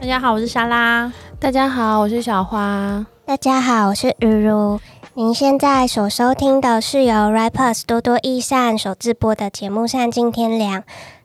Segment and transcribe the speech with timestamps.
[0.00, 1.12] 大家好，我是莎拉。
[1.40, 3.04] 大家好，我是小花。
[3.24, 4.78] 大家好，我是雨如。
[5.14, 10.80] 您现在所收听的是由 Rappers 多多益善所制播的节目《善尽天良》。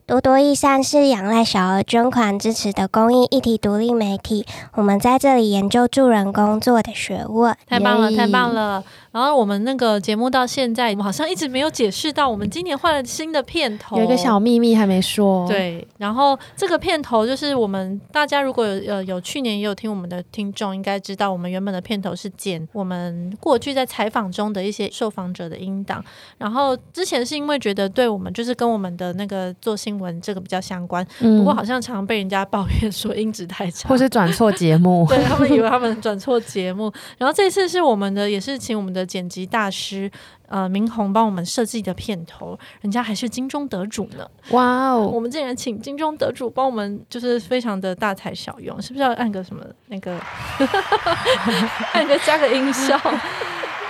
[0.07, 4.45] 多多益善是仰赖小额捐款支持的公益议题独立媒体。
[4.75, 7.53] 我们在这里研究助人工作的学问。
[7.67, 8.81] 太棒了，太棒了！
[9.17, 15.47] 然后我们那个节目到现在，我们好像一直没有解释到，我们今年换了新的片头，有一个小秘密还没说。
[15.47, 26.05] 对，然后这个片头就是我们大家如果有呃有去年也有听我们的听众，应该知道我们原本的片头是剪我们过去在采访中的一些受访者的音档。
[26.37, 36.93] 然后之前是因为觉得对我们就是跟我们的那个做新闻这个比较相关，嗯、不过好像常常被人家抱怨说音质太差，或是转错节目， 对他们以为他们转错节目。
[37.17, 39.06] 然后这次是我们的，也是请我们的。
[39.07, 40.11] 剪辑大师
[40.47, 44.29] 呃，明宏帮我们设计的片头，人家还是金钟得主呢！
[44.51, 50.19] 哇哦，我们竟然请金钟得主帮我们，就是非常的大材小用，是不是要按个什么那个，
[51.93, 52.99] 按个加个音效？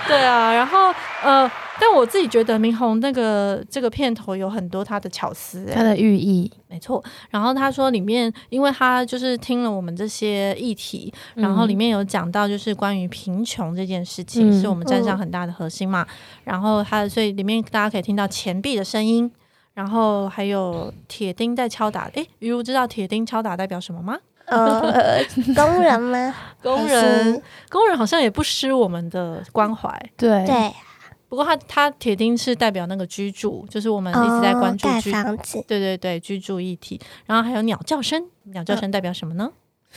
[0.08, 0.92] 对啊，然后
[1.22, 1.50] 呃。
[1.80, 7.00] 但我自己觉得明宏那个这个片头有很多他的巧思，他的寓意没错。
[7.30, 16.02] 然后他说里面，因为他就是听了我们这些议题，嗯、然后里面有讲到就是关于贫穷这件事情，嗯、是我们站上很大的核心嘛。
[16.02, 16.08] 嗯、
[16.42, 19.30] 然后他所以里面大家可以听到钱币的声音，
[19.74, 22.10] 然后还有铁钉在敲打。
[22.14, 24.18] 诶，于如知道铁钉敲打代表什么吗？
[24.92, 26.34] 呃，工人吗？
[26.62, 29.90] 工人，工人好像也不失我们的关怀。
[30.16, 30.72] 对对。
[31.28, 36.98] 不过他他铁钉是代表那个居住，就是我们一直在关注居、哦、盖房子，对对对，居住议题。
[37.26, 39.52] 然后还有鸟叫声，鸟叫声代表什么呢？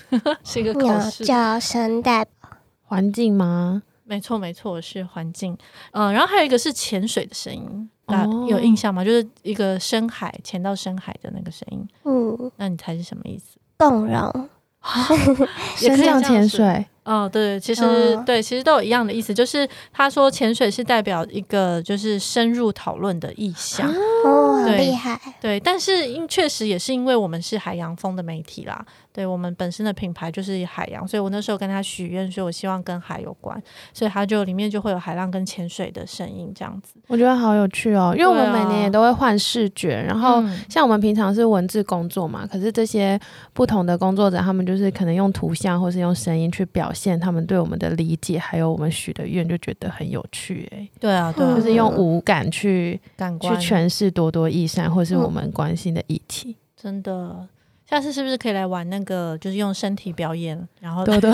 [0.10, 1.24] 哦、 是一个口试。
[1.24, 2.50] 鸟叫声代表
[2.84, 3.82] 环境吗？
[4.04, 5.58] 没错没错，是环境。
[5.92, 9.02] 嗯、呃，然后还有一个是潜水的声音，大家有印象吗？
[9.06, 11.88] 就是一个深海潜到深海的那个声音。
[12.04, 13.58] 嗯，那你猜是什么意思？
[13.82, 14.50] 动容。
[15.82, 16.86] 也可以这样潜水。
[17.04, 23.92] 哦，对，其实、哦、对，其实都有一样的意思，就是他说潜水是代表一个就是深入讨论的意向，
[24.24, 33.60] 哦，对，厉害，对，但是因确实也是因为我们是海洋风的媒体啦，对我们本身的品牌就是海洋，所以我那时候跟他许愿说，我希望跟海有关，
[33.92, 43.20] 所以他就里面就会有海浪跟潜水的声音这样子，我觉得好有趣哦，因为我们每年也都会换视觉，啊、然后像我们平常是文字工作嘛，可是这些
[43.54, 50.88] 不同的工作者，他们就是可能用图像或是用声音去表现他们对我们的理解，还有我们许的愿，就觉得很有趣哎。
[51.00, 56.56] 对啊，对，就是用五感去感官去诠释多多益善，或是我们关心的议题。
[56.76, 57.48] 真的，
[57.90, 61.32] 下次是不是可以来玩那个，就是用身体表演，然后对对，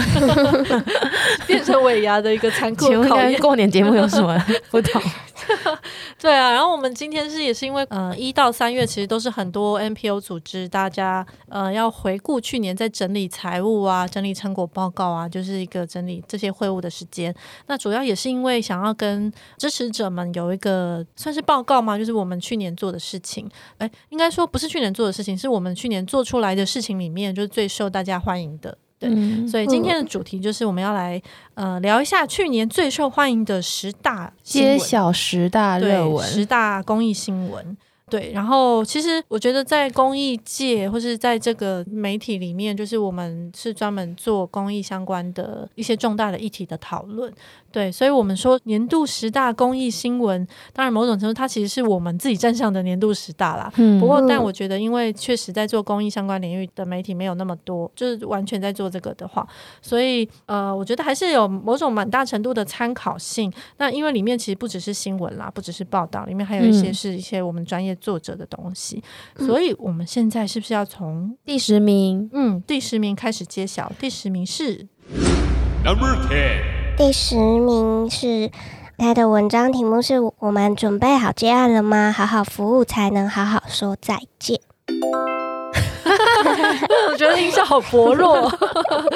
[1.48, 3.40] 变成尾牙的一个残酷考验？
[3.40, 4.38] 过年节目有什么
[4.70, 5.02] 不同？
[6.20, 17.34] 对啊，然后我们今天是也是因为，呃，一到三月其实都是很多 NPO 组织大家呃要回顾去年在整理财务啊、整理成果报告啊，就是一个整理这些会务的时间。
[17.68, 23.50] 那主要也是因为想要跟支持者们有一个算是报告嘛，就是我们去年做的事情。
[23.78, 28.78] 哎，应该说不是去年做的事情，是我们去年做出来的事情里面就是最受大家欢迎的。
[29.00, 31.22] 对，嗯、所以今天的主题就是我们要来
[31.54, 37.78] 呃聊一下去年最受欢迎的十大揭晓十大热文，十大公益新闻。
[38.10, 47.30] 对，然后其实我觉得在公益界或是在这个媒体里面，就是我们是专门做公益相关的一些重大的议题的讨论。
[47.78, 53.72] 对，所以我们说年度十大公益新闻，当然某种程度它其实是我们自己站上的年度十大啦。
[53.76, 59.48] 嗯，不过但我觉得，因为确实在做公益相关领域的媒体没有那么多，就是完全在做这个的话，
[59.82, 63.54] 所以呃，我觉得还是有某种蛮大程度的参考性。
[63.78, 67.98] 那因为里面其实不只是新闻啦，不只是报道，里面还有一些是一些我们专业。
[68.00, 69.04] 作者的东西，
[69.38, 72.30] 所以我们现在是不是要从第十名？
[72.32, 73.92] 嗯，第十名开始揭晓。
[74.00, 74.88] 第十名是
[75.84, 76.77] Number Ten。
[76.98, 78.50] 第十名是
[78.98, 82.12] 他的文章题目是我们准备好接案了吗？
[82.12, 84.60] 好好服务才能好好说再见。
[87.12, 88.52] 我觉得音效好薄弱。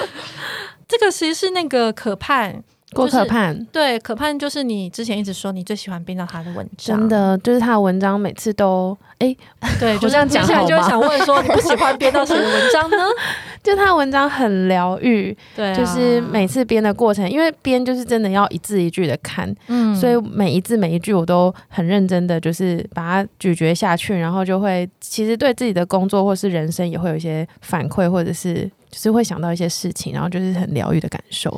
[0.88, 2.63] 这个其实是那个可盼。
[2.93, 9.27] 郭可盼、就是，对，可盼就是你之前一直说你最喜欢编到他的文章，真的就是他的文章每次都哎，
[9.61, 12.97] 欸、 对，就这样 讲，现在就会想问说，你不喜欢编到谁的文章呢？
[13.63, 31.57] 就他的文章很疗愈，对、啊，就是每次编的过程，因为编就是真的要一字一句的看，嗯，所以每一字每一句我都很认真的，就是把它咀嚼下去，然后就会其实对自己的工作或是人生也会有一些反馈，或者是就是会想到一些事情，然后就是很疗愈的感受。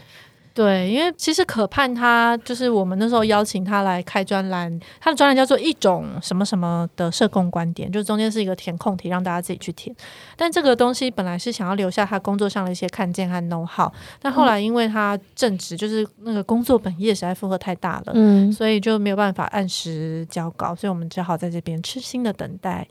[0.53, 9.95] 对，因为其实可盼他就是我们那时候邀请他来开专栏，他的专栏叫做一种什么什么的社工观点，就中间是一个填空题，让大家自己去填。
[10.37, 13.91] 但这个东西本来是想要留下他工作上的一些看见和 know how，
[14.21, 22.87] 但后来因为他正职就是那个工作本业实在负荷太大了，嗯，所以就没有办法按时交稿，所以我们只好在这边痴心的等待。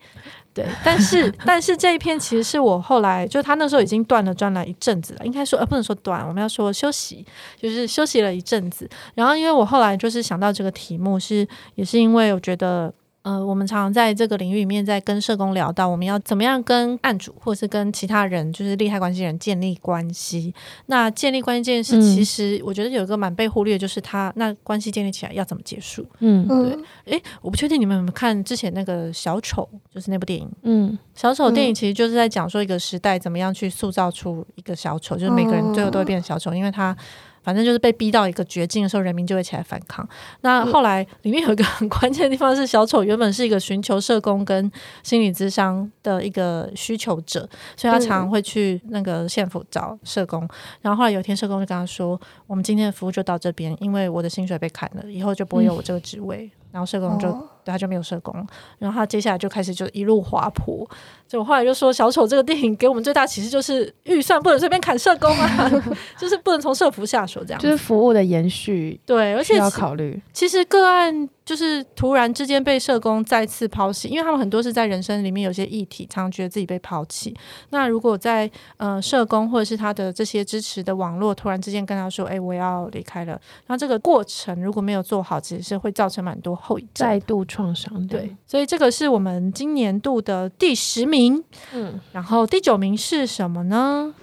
[0.54, 7.24] 对，但是 但是这一篇其实是我后来就他那时候已经断了专栏一阵子了，应该说呃不能说断，我们要说休息，
[7.60, 8.88] 就是休息了一阵子。
[9.14, 12.92] 然后因为我后来就是想到这个题目是也是因为我觉得。
[13.22, 20.52] 呃，我们常常在这个领域里面，在跟社工聊到，我们要怎么样跟案主或是跟其他人，就是利害关系人建立关系。
[20.86, 26.04] 那建立关系这件事，其实我觉得有一个蛮被忽略，就是他那关系建立起来要怎么结束？
[26.18, 26.76] 嗯，对。
[27.14, 30.50] 诶，我不确定你们有没有看之前那个小丑，就是那部电影。
[30.62, 36.96] 嗯，小丑电影其实就是在讲说一个时代怎么样去塑造出一个小丑，就是每个人最后都会变成小丑，因为他。
[37.42, 40.08] 反正就是被逼到一个绝境的时候，人民就会起来反抗。
[40.42, 44.70] 那后来里面有一个很关键的地方是，小丑原本是一个寻求社工跟
[45.02, 50.48] 心理咨商的一个需求者，所以他常常会去那个县府找社工。
[50.80, 57.48] 然后后来有一天，社工就跟他说：“我们今天的服务就到这边，因为我的薪水被砍了，以后就不会有我这个职位。”然后社工就。
[57.64, 58.34] 对，他就没有社工，
[58.78, 60.88] 然后他接下来就开始就一路滑坡。
[61.28, 65.70] 就我后来就说，小丑这个电影给我们最大启示就是预算不能随便砍社工啊，
[66.18, 69.00] 就是不能从社服下手这样，就是服务的延续。
[69.06, 71.28] 对，而且要考虑，其实个案。
[71.44, 77.36] 就是突然之间被社工再次抛弃，因为他们很多是在人生里面有些议题，常常觉得自己被抛弃。
[77.70, 88.06] 那如果在呃社工或者是他的这些支持的网络突然之间跟他说：“哎、欸，我要离开了。”那这个过程如果没有做好，其实是会造成蛮多后遗症，再度创伤。
[88.06, 91.44] 对，所以这个是我们今年度的第十名。
[91.74, 94.14] 嗯，然后第九名是什么呢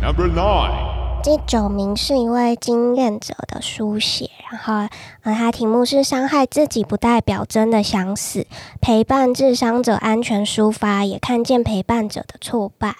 [0.00, 0.94] ？Number nine。
[1.24, 4.86] 第九名是一位经验者的书写，然后，
[5.22, 8.46] 呃，他题目是“伤害自己不代表真的想死”，
[8.80, 12.94] 陪伴智商者安全抒发，也看见陪伴者的挫败。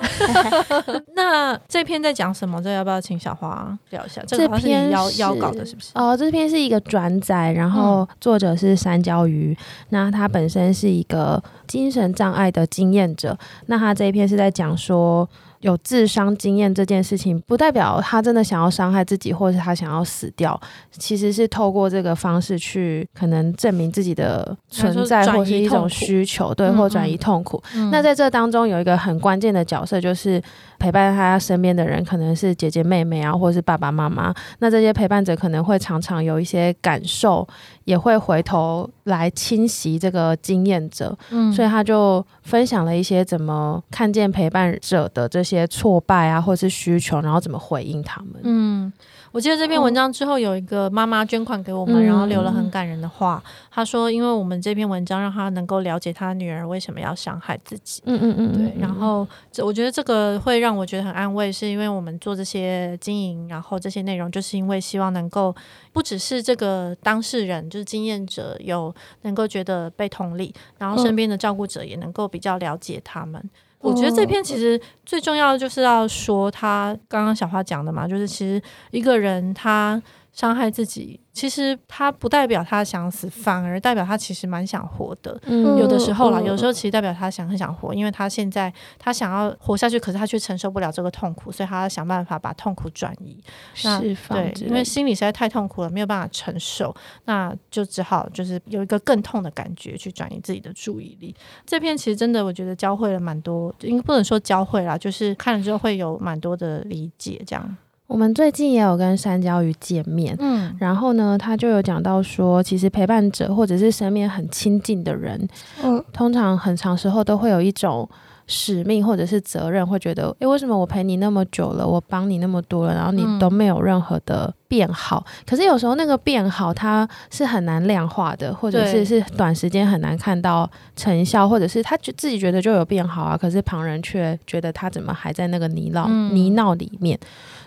[1.14, 2.60] 那这篇在讲什么？
[2.62, 4.22] 这要不要请小花聊一下？
[4.26, 5.90] 这个好像是你邀邀稿的，是不是？
[5.94, 9.56] 哦，这篇是一个转载，然后作者是山椒鱼，
[9.90, 13.36] 那他本身是一个精神障碍的经验者，
[13.66, 15.28] 那他这一篇是在讲说。
[15.60, 20.58] 有自伤经验这件事情，不代表他真的想要伤害自己，或者是他想要死掉。
[20.90, 27.62] 其实是透过这个方式去可能证明自己的存在，或是一种需求，对，或转移痛苦。
[27.74, 30.42] 嗯嗯，那在这当中有一个很关键的角色，就是
[30.80, 34.34] 陪伴他身边的人，可能是姐姐妹妹啊，或是爸爸妈妈。
[34.58, 37.46] 那这些陪伴者可能会常常有一些感受。
[37.84, 48.92] 也会回头来侵袭这个经验者，嗯，所以他就分享了一些怎么看见陪伴者的这些挫败啊，或是需求，然后怎么回应他们，嗯。
[49.32, 53.42] 我记得这篇文章之后，有一个妈妈捐款给我们，然后留了很感人的话。
[53.70, 58.80] 她说：“因为我们这篇文章让她能够了解她女儿为什么要伤害自己。”嗯嗯嗯，对。
[58.80, 65.54] 然后这我觉得这个会让我觉得很安慰，是因为我们做这些经营，然后这些内容，就是因为希望能够
[65.92, 68.92] 不只是这个当事人，就是经验者有
[69.22, 73.40] 能够觉得被同理，然后身边的照顾者也能够比较了解他们。
[73.80, 80.00] 我觉得这篇其实最重要的就是要说，他刚刚小花讲的嘛，就是其实一个人他
[80.32, 81.18] 伤害自己。
[81.40, 85.40] 其实他不代表他想死，反而代表他其实蛮想活的。
[85.44, 93.42] 嗯，有的时候啦，有时候其实代表他想很想活，因为他现在他想要活下去，可是他却承受不了这个痛苦，所以他要想办法把痛苦转移、
[93.72, 94.36] 释放。
[94.36, 96.94] 对，因为心里实在太痛苦了，没有办法承受，
[97.24, 101.34] 那就只好就是有一个更痛的感觉去转移自己的注意力。
[101.64, 107.76] 这篇其实真的，我觉得教会了蛮多，应该不能说教会啦，就是看了之后会有蛮多的理解，这样。
[108.10, 115.48] 我们最近也有跟山椒鱼见面，嗯，然后呢，他就有讲到说，其实陪伴者或者是身边很亲近的人，
[115.80, 118.08] 嗯，通常很长时候都会有一种
[118.48, 125.22] 使命或者是责任，会觉得，诶，为什么我陪你那么久了，我帮你那么多了，然后你都没有任何的变好？
[125.26, 137.18] 嗯，可是有时候那个变好，它是很难量化的，或者是是短时间很难看到成效，或者是他觉自己觉得就有变好啊，可是旁人却觉得他怎么还在那个泥淖，嗯，泥淖里面。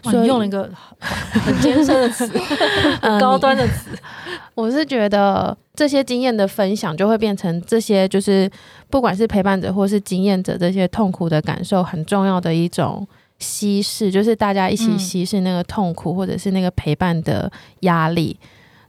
[0.03, 0.69] 所以用了一个
[0.99, 2.27] 很艰深的词，
[3.01, 3.89] 很高端的词。
[4.53, 8.51] 我是觉得这些经验的分享，就会变成这些，就是
[8.89, 13.07] 不管是陪伴者或是经验者，这些痛苦的感受，很重要的一种
[13.39, 18.37] 稀释，就是大家一起稀释那个痛苦，或者是那个陪伴的压力。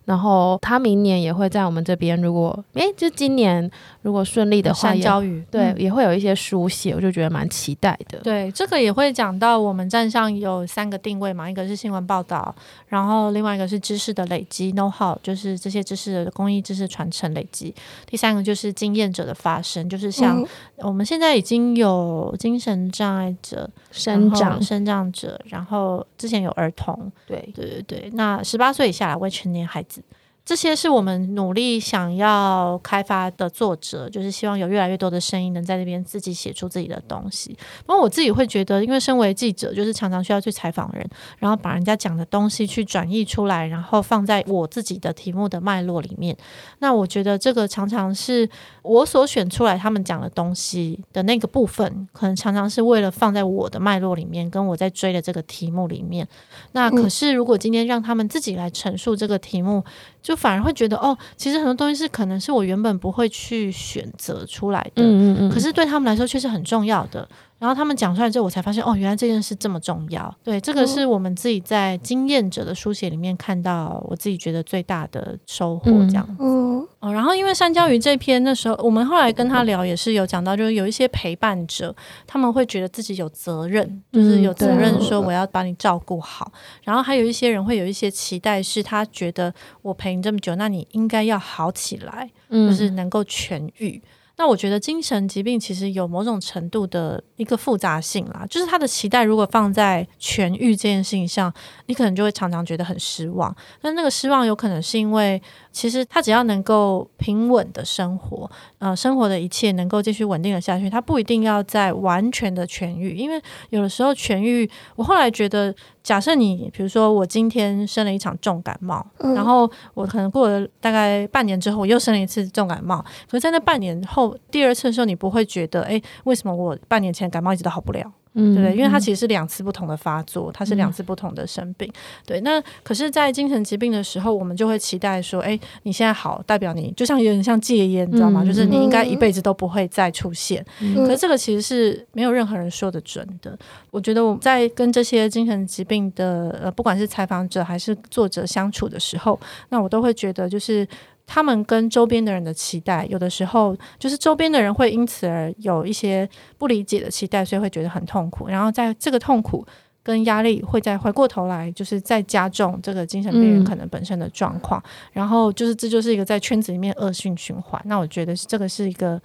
[0.07, 3.71] 然后他明年也会在我们这边，如果哎，就今年
[4.03, 8.19] 如果顺利的话，山椒鱼对、嗯、也会有一些书写，我就觉得蛮期待的。
[8.19, 12.55] 对，这个也会讲到我们站上有三个定位嘛，一个是新闻报道，
[12.89, 17.75] 然后另外一个是知识的累积，know how，就是这些知识的公益知识传承累积，
[18.07, 20.47] 第三个就是经验者的发生，就是像
[20.81, 27.49] 我们现在已经有精神障碍者、身障、身障者，然后之前有儿童，对。
[27.55, 30.03] 对对对，那十八岁以下来未成年孩子。
[30.45, 37.57] 这些是我们努力想要开发的作者，就是希望有越来越多的声音能在那边自己写出自己的东西。
[37.87, 41.09] 不过我自己会觉得，因为身为记者，就是常常需要去采访人，
[41.39, 46.37] 然后把人家讲的东西去转译出来，然后放在我自己的题目的脉络里面。
[46.81, 48.47] 那我觉得这个常常是
[48.83, 56.29] 我所选出来他们讲的东西的那个部分，可能常常是为了放在我的脉络里面，跟我在追的这个题目里面。
[56.73, 59.83] 那可是如果今天让他们自己来陈述这个题目，
[60.21, 67.29] 就反而会觉得哦，其实很多东西是可能是我原本不会去选择出来的，嗯嗯嗯，可是对他们来说却是很重要的。
[67.59, 70.35] 然后他们讲出来之后，我才发现哦，原来这件事这么重要。
[70.43, 75.91] 对，这个是我们自己在经验者的书写里面看到，我自己觉得最大的收获。
[76.07, 81.95] 这样，嗯，哦，然后因为山椒鱼这篇那时候，我们后来跟他聊也是有讲到，就是有一些陪伴者，
[82.27, 86.53] 他们会觉得自己有责任，就是有责任说我要把你照顾好。
[86.83, 94.03] 然后还有一些人会有一些期待，是他觉得我陪你这么久，那你应该要好起来，就是能够痊愈。
[94.37, 101.53] 那我觉得精神疾病其实有某种程度的一个复杂性啦，就是他的期待如果放在痊愈这件事情上，
[101.87, 103.55] 你可能就会常常觉得很失望。
[103.81, 115.75] 但那个失望有可能是因为，其实他只要能够平稳的生活，呃，生活的一切能够继续稳定的下去，他不一定要在完全的痊愈，因为有的时候痊愈，我后来觉得。
[116.05, 123.03] 假设你，比如说我今天生了一场重感冒，嗯、然后我可能过了大概半年之后，我又生了一次重感冒。
[123.27, 128.13] 可是在那半年后，第二次的时候，你不会觉得，哎，为什么我半年前感冒一直都好不了？
[128.37, 128.77] 嗯，对不对？
[128.77, 131.89] 因为它其实是两次不同的发作，它是两次不同的生病。
[131.89, 131.95] 嗯、
[132.27, 138.43] 对，那可是，在精神疾病的时候，我们就会期待说，哎，你现在好，代表你就像有点像戒烟，你知道吗？
[138.43, 140.67] 嗯、就是你应该一辈子都不会再出现。
[140.81, 143.57] 嗯、可是这个其实是没有任何人说的准的。
[143.93, 149.39] 我觉得我在跟这些精神疾病的呃，不管是采访者还是作者相处的时候，
[149.69, 150.85] 那我都会觉得就是。
[151.27, 156.29] 他们跟周边的人的期待，有的时候就是周边的人会因此而有一些
[156.59, 158.47] 不理解的期待，所以会觉得很痛苦。
[158.49, 159.67] 然后在这个痛苦
[160.03, 164.79] 跟压力，会再回过头来，就是再加重这个精神病人可能本身的状况。
[164.85, 167.81] 嗯、然后就是这就是一个在圈子里面恶性循环。
[167.87, 169.19] 那我觉得这个是一个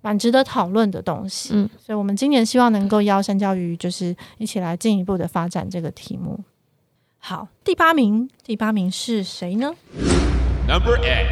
[0.00, 1.50] 蛮值得讨论的东西。
[1.54, 6.38] 嗯，所以我们今年希望能够邀山椒鱼，就是一起来进一步的发展这个题目。
[7.18, 9.74] 好，第八名，第八名是谁呢
[10.72, 11.26] ？Number eight，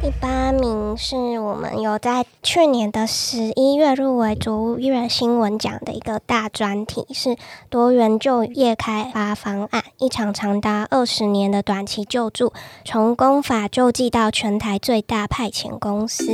[0.00, 7.36] 第八名是我们有在去年的十一月入围卓越新闻奖的一个大专题，是
[7.68, 12.54] 多元就业开发方案，一场长达二十年的短期救助，
[12.86, 16.32] 从公法救济到全台最大派遣公司。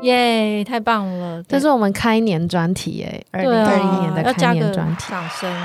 [0.00, 1.42] 耶，yeah, 太棒了！
[1.42, 5.52] 这是我们开年专题耶，二零二一年的开年专题，掌声。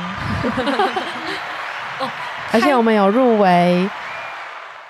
[2.02, 2.10] 哦，
[2.52, 3.90] 而且我们有入围。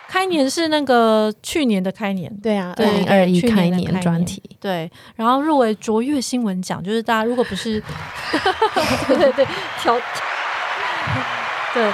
[0.09, 7.79] 开年是那个去年的开年，对啊，二零二一开年专题，对，然后入围卓越新闻奖，就是大家如果不是，
[9.07, 9.47] 对对对，
[9.79, 9.95] 调，
[11.75, 11.93] 对。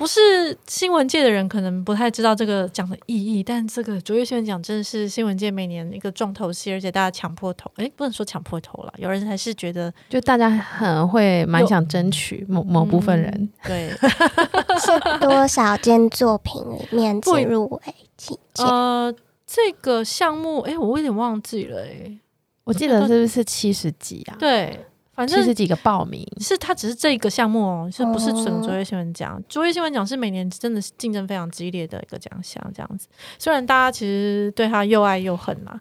[0.00, 18.66] 不是新闻界的人可能不太知道这个奖的意义，但这个卓越新闻奖真的是新闻界每年一个重头戏，而且大家抢破头，哎，不能说抢破头了，有人还是觉得，就大家很会蛮想争取某某部分人，嗯、对，是多少件作品里面进入围几件？
[18.66, 19.14] 呃，
[19.46, 22.18] 这个项目，哎，我有点忘记了，哎，
[22.64, 24.36] 我记得是不是七十几啊？
[24.38, 24.86] 对。
[25.20, 29.38] 反正七十几个报名，是他只是这个项目哦，是不是整个卓越新闻奖？
[29.50, 33.06] 卓越新闻奖是每年真的是竞争非常激烈的一个奖项，这样子。
[33.38, 35.78] 虽然大家其实对他又爱又恨嘛，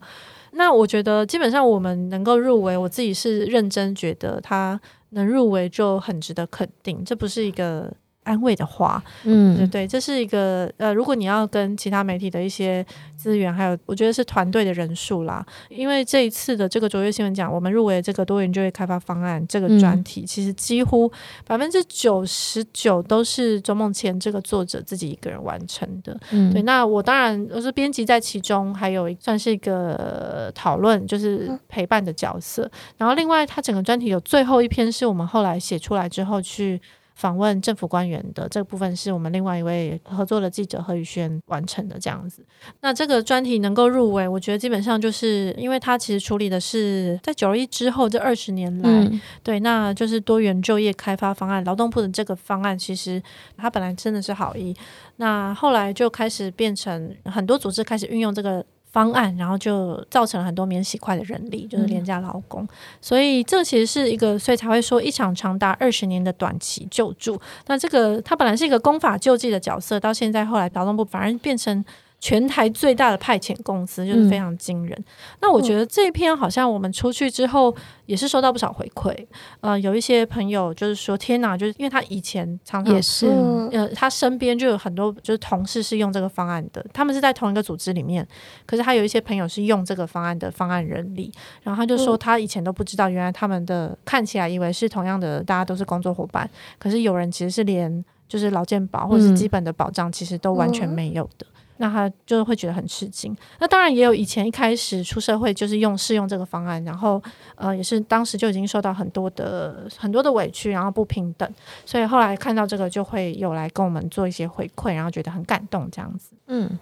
[0.52, 4.78] 那我觉得基本上我们能够入围，我自己是认真觉得他
[5.12, 7.94] 能入围就很值得肯定，这不是一个。
[8.24, 12.86] 安慰的话，嗯，对对，这是一个呃，如果你要跟其他媒体的一些
[13.16, 21.12] 资源，还有我觉得是团队的人数啦，因为这一次的这个卓越新闻奖，我们入围这个多元就业开发方案这个专题，嗯、其实几乎
[21.48, 26.16] 百分之九十九都是周梦千这个作者自己一个人完成的。
[26.32, 32.70] 嗯，对，那我当然我是编辑在其中，还有算是一个讨论，就是陪伴的角色。
[32.98, 36.80] 然后另外，他整个专题有最后一篇是我们后来写出来之后去。
[37.20, 42.42] 访问政府官员的这个部分，是我们另外一位合作的记者何宇轩完成的这样子。
[42.80, 53.22] 那这个专题能够入围，我觉得基本上就是因为他其实处理的是在九二一之后这二十年来，嗯、对，那就是多元就业开发方案，劳动部的这个方案，其实
[53.58, 54.74] 他本来真的是好意，
[55.18, 58.66] 那后来就开始变成很多组织开始运用这个。
[58.92, 62.64] 方案，然后就造成了很多免洗块的人力，就是廉价劳工。
[62.64, 62.70] 嗯、
[63.02, 67.40] 所以这其实是一个，所以才会说一场长达二十年的短期救助。
[67.68, 71.84] 那这个它本来是一个公法救济的角色，到现在后来劳动部反而变成。
[72.20, 74.94] 全台最大的派遣公司就是非常惊人。
[75.00, 75.06] 嗯、
[75.42, 77.74] 那我觉得这一篇好像我们出去之后
[78.06, 79.16] 也是收到不少回馈。
[79.62, 83.28] 呃，有一些朋友就是说：“天哪！”就是因为他以前常常也是，
[83.72, 86.86] 呃，他身边就有很多就是同事是用这个方案的。
[86.94, 88.28] 他们是在同一个组织里面，
[88.66, 91.32] 可是他有一些朋友是用这个方案的方案人力。
[91.64, 101.48] 然后他就说他以前都不知道，原来他们的看起来以为是同样的，大家都是工作伙伴，可是有人其实是连就是劳健保或者是基本的保障其实都完全没有的。
[101.48, 103.36] 嗯那他就会觉得很吃惊。
[103.60, 107.22] 那当然也有以前一开始出社会就是用试用这个方案，然后
[107.56, 111.50] 呃也是当时就已经受到很多的很多的委屈，然后不平等，
[111.86, 116.32] 所以后来看到这个就会有来跟我们做一些回馈，然后觉得很感动这样子。
[116.48, 116.78] 嗯。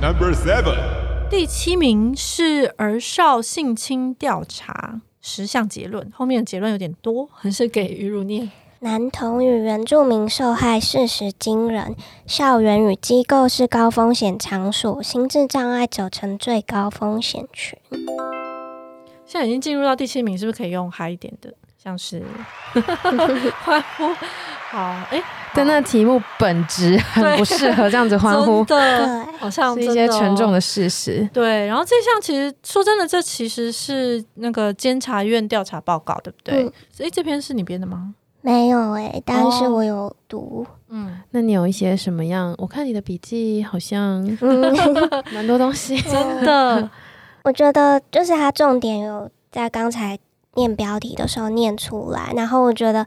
[0.00, 8.50] Number seven，第七名是儿少性侵调查十项结论，后面的结论有点多，还是给于如念。
[8.80, 17.78] 男童与原住民受害事实惊人，校园与机构是高风险场所，心智障碍者成最高风险群。
[19.24, 22.22] 现在已经进入到第七名，是不是可以用嗨一点的，像是
[23.64, 24.04] 欢呼？
[24.68, 24.78] 好，
[25.10, 31.26] 哎、欸，但那题目本质很不适合这样子欢呼， 真的，好像是一些沉重的事实。
[31.32, 36.62] 对，然后这项其实说真的，这其实是那个监察院调查报告，对不对？
[36.62, 38.14] 哎、嗯，这篇是你编的吗？
[38.46, 40.64] 没有哎、欸，但是我有读。
[40.64, 42.54] 哦、嗯，那你有一些什么样？
[42.58, 44.22] 我看你的笔记好像
[45.34, 46.88] 蛮多东西，真的。
[47.42, 50.16] 我觉得就是他重点有在刚才
[50.54, 53.04] 念标题的时候念出来，然后我觉得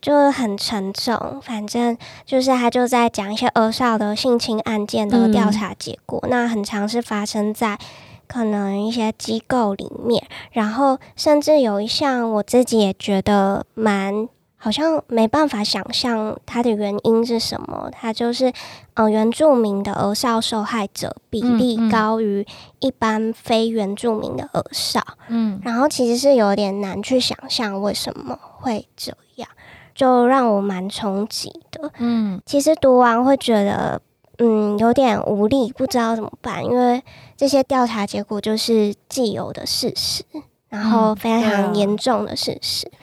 [0.00, 1.40] 就很沉重。
[1.40, 1.96] 反正
[2.26, 7.78] 就是他就在讲一些儿少的性侵案件的调查结果，嗯、那很常是发生在
[8.26, 14.28] 可能一些机构里面，然后甚至有一项我自己也觉得蛮。
[14.62, 17.90] 好像没办法想象它的原因是什么。
[17.90, 18.54] 它就是，嗯、
[18.94, 22.46] 呃，原住民的儿少受害者比例高于
[22.78, 25.02] 一般非原住民的儿少。
[25.26, 29.48] 嗯，然后其实是有点难去想象为什么会这样，
[29.96, 31.90] 就让我蛮冲击的。
[31.98, 34.00] 嗯，其实读完会觉得，
[34.38, 37.02] 嗯，有点无力，不知道怎么办，因为
[37.36, 40.22] 这些调查结果就是既有的事实，
[40.68, 42.86] 然后非常严重的事实。
[42.86, 42.98] 嗯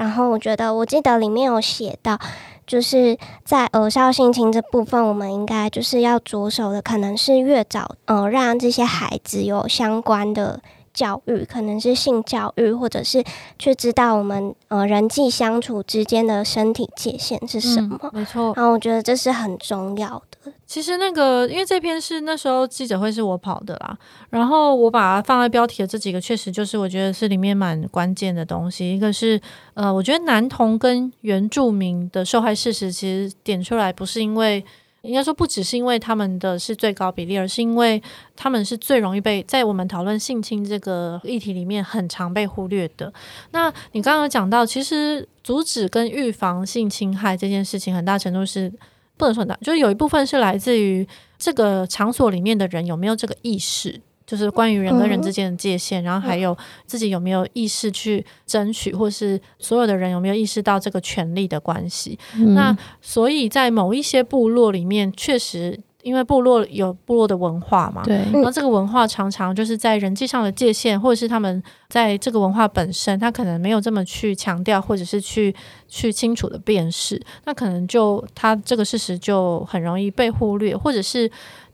[0.00, 2.18] 然后我觉得，我记得里面有写到，
[2.66, 13.24] 就是在儿少性侵这部分，我们应该就是要着手的，可能是越早，呃，让这些孩子有相关的教育，可能是性教育，或者是
[13.58, 17.98] 去知道我们呃人际相处之间的身体界限是什么。
[18.02, 18.52] 嗯，没错。
[18.56, 20.52] 然后我觉得这是很重要的。
[20.66, 23.96] 其实那个，因为这篇是那时候记者会是我跑的啦，
[24.30, 28.94] 然后我把它放在标题的这几个，确实就是我觉得是里面蛮关键的东西。
[28.94, 29.40] 一个是，
[29.74, 34.64] 呃，我觉得男童跟原住民的受害事实，其实点出来不是因为，
[35.02, 38.02] 应该说不只是因为他们的是最高比例，而是因为
[38.36, 43.12] 他们是最容易被在我们讨论性侵这个议题里面很常被忽略的。
[43.52, 48.72] 那你刚刚讲到，其实阻止跟预防性侵害这件事情，很大程度是。
[49.16, 62.16] 不能说的，就是有一部分是来自于这个场所里面的人有没有这个意识，就是关于人跟人之间的界限，嗯、然后还有自己有没有意识去争取，或是所有的人有没有意识到这个权利的关系。
[62.36, 65.80] 嗯、那所以在某一些部落里面，确实。
[66.02, 75.54] 因为部落有部落的文化嘛，对，然后这个文化常常就是在人际上的界限，或者是他们在这个文化本身，他可能没有这么去强调，或者是去
[75.88, 81.30] 去清楚的辨识，那可能就他这个事实就很容易被忽略，或者是。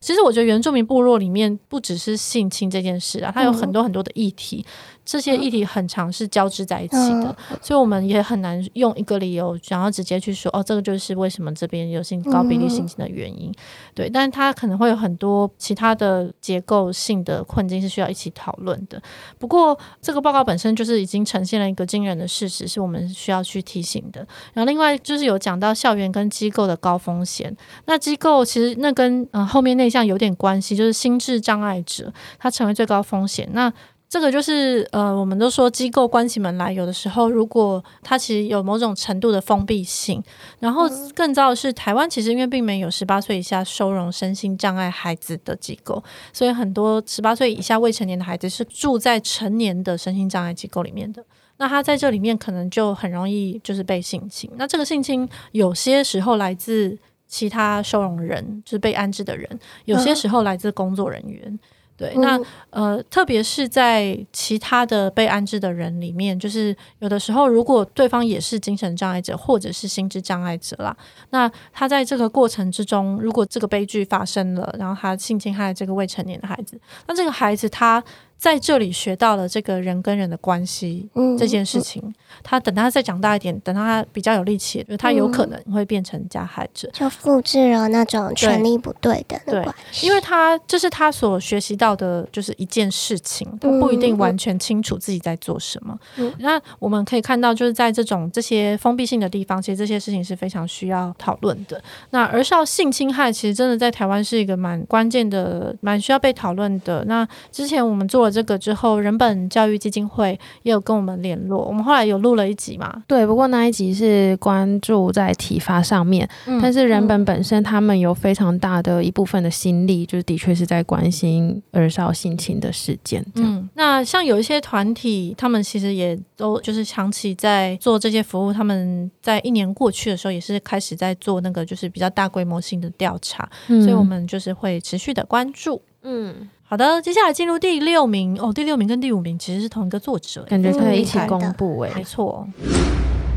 [0.07, 4.65] 其实我觉得原住民部落里面不只是性侵这件事啊，它有很多很多的议题，
[5.05, 13.53] 这些议题很常是交织在一起的，所以我们也很难用一个理由，然后直接去说哦，这个就是为什么这边有性高比例性侵的原因。
[13.97, 19.03] 对，但是它可能会有很多其他的结构性的困境是需要一起讨论的。
[19.41, 24.25] 不过这个报告本身就是已经呈现了一个惊人的事实，是我们需要去提醒的。
[24.53, 27.53] 然后另外就是有讲到校园跟机构的高风险，
[27.87, 29.96] 那机构其实那跟嗯、呃、后面那。
[29.97, 33.49] 这样有点关系，就是心智障碍者他成为最高风险。
[33.55, 33.73] 那
[34.07, 40.23] 这个就是呃，我们都说机构关起门来，有的时候如果它其实有某种程度的封闭性，
[40.59, 51.25] 然后更糟的是，台湾其实因为并没有十八岁以下收容身心障碍孩子的机构，所以很多十八岁以下未成年的孩子是住在成年的身心障碍机构里面的。
[51.57, 54.51] 那他在这里面可能就很容易就是被性侵。
[54.57, 59.49] 那这个性侵有些时候来自其他收容人，就是被安置的人；
[59.85, 61.59] 有些时候来自工作人员。
[61.99, 70.95] 对，那呃，特别是在其他的被安置的人里面，就是有的时候，如果对方也是精神障碍者或者是心智障碍者啦，
[71.31, 78.05] 那他在这个过程之中，如果这个悲剧发生了，然后他性侵害这个未成年的孩子，那这个孩子他。
[78.39, 90.03] 在这里学到了这个人跟人的关系这件事情，他等他再长大一点，等他比较有力气，就他有可能会变成加害者，就复制了那种权力不对等的关系。
[90.03, 95.99] 对，因为他这是他所学习到的，就是一件事情，他不一定完全清楚自己在做什么。
[96.39, 101.83] 那我们可以看到，就是在这种这些封闭性的地方，其实这些事情是非常需要讨论的。
[102.11, 107.03] 那儿少性侵害其实真的在台湾是一个蛮关键的、蛮需要被讨论的。
[107.07, 108.26] 那之前我们做。
[108.31, 113.03] 这个之后，人本教育基金会也有跟我们联络，我们后来有录了一集嘛？
[113.07, 123.25] 对，不过那一集是关注在体罚上面，嗯、但是人本本身他们有非常大的一部分的心力，就是的确是在关心儿少性侵的事件。
[123.35, 135.81] 嗯，那像有一些团体，他们其实也都就是长期在做这些服务，他们在一年过去的时候，也是开始在做那个就是比较大规模性的调查，嗯、所以我们就是会持续的关注。
[136.03, 136.49] 嗯。
[136.69, 138.53] 好的，接下来进入第六名哦。
[138.53, 141.91] 第六名跟第五名其实是同一个作者，感觉可以一起公布哎。
[141.95, 142.45] 没错。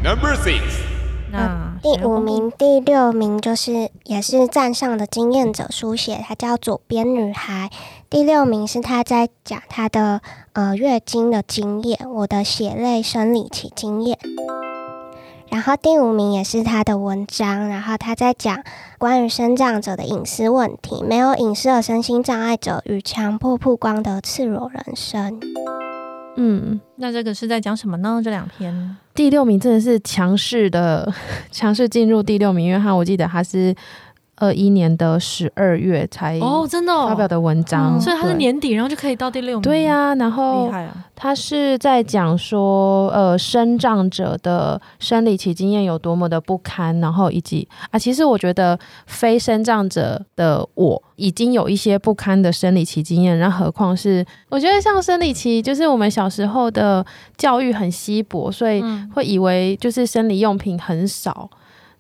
[0.04, 0.62] Number six，
[1.32, 7.70] 那第五名、第六名就是也是站上的经验者书写，她叫左边女孩。
[8.10, 10.22] 第六名是她在讲她的
[10.54, 14.18] 呃月经的经验，我的血泪生理期经验。
[15.52, 18.64] 然后第五名也是他的文章，然后他在讲
[18.98, 25.40] 关于生长者的隐私问题，没有隐私的身心障碍者与强迫曝光的赤裸人生。
[26.36, 28.22] 嗯，那这个是在讲什么呢？
[28.24, 31.12] 这两篇第六名真的是强势的，
[31.52, 33.76] 强势进入第六名，因为他我记得他是。
[34.40, 39.62] 二一年的十二月才哦，真的发表的文章，哦，所以他是年底，然后就可以到第六名。
[39.62, 40.72] 对呀，啊，然后
[41.16, 57.06] 他是在讲说，呃，生长者的生理期经验有多么的不堪，然后以及啊，其实我觉得非生长者的我已经有一些不堪的生理期经验，然后何况是我觉得像生理期，就是我们小时候的
[57.38, 58.82] 教育很稀薄，所以
[59.14, 61.50] 会以为就是生理用品很少。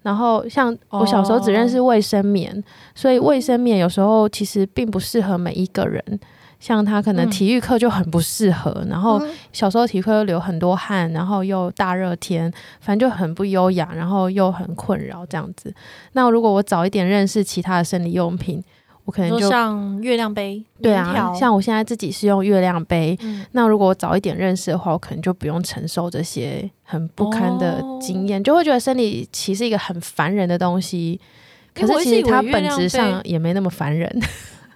[0.01, 2.63] 然后，像我小时候只认识卫生棉，哦、
[2.95, 6.03] 所以卫生棉有时候其实并不适合每一个人。
[6.59, 9.21] 像他可能体育课就很不适合，嗯、然后
[9.53, 15.73] 小时候体育课又流很多汗，然后又大热天，反正就很不优雅，然后又很困扰这样子。
[16.11, 18.61] 那如果我早一点认识其他的生理用品，
[19.09, 23.17] 我可能就像月亮杯，对啊，像我现在自己是用月亮杯。
[23.23, 31.19] 嗯、那如果我早一点认识的话，我可能就不用承受这些很不堪的经验，哦、就会觉得生理期是一个很烦人的东西。
[31.73, 34.07] 可是其实它本质上也没那么烦人。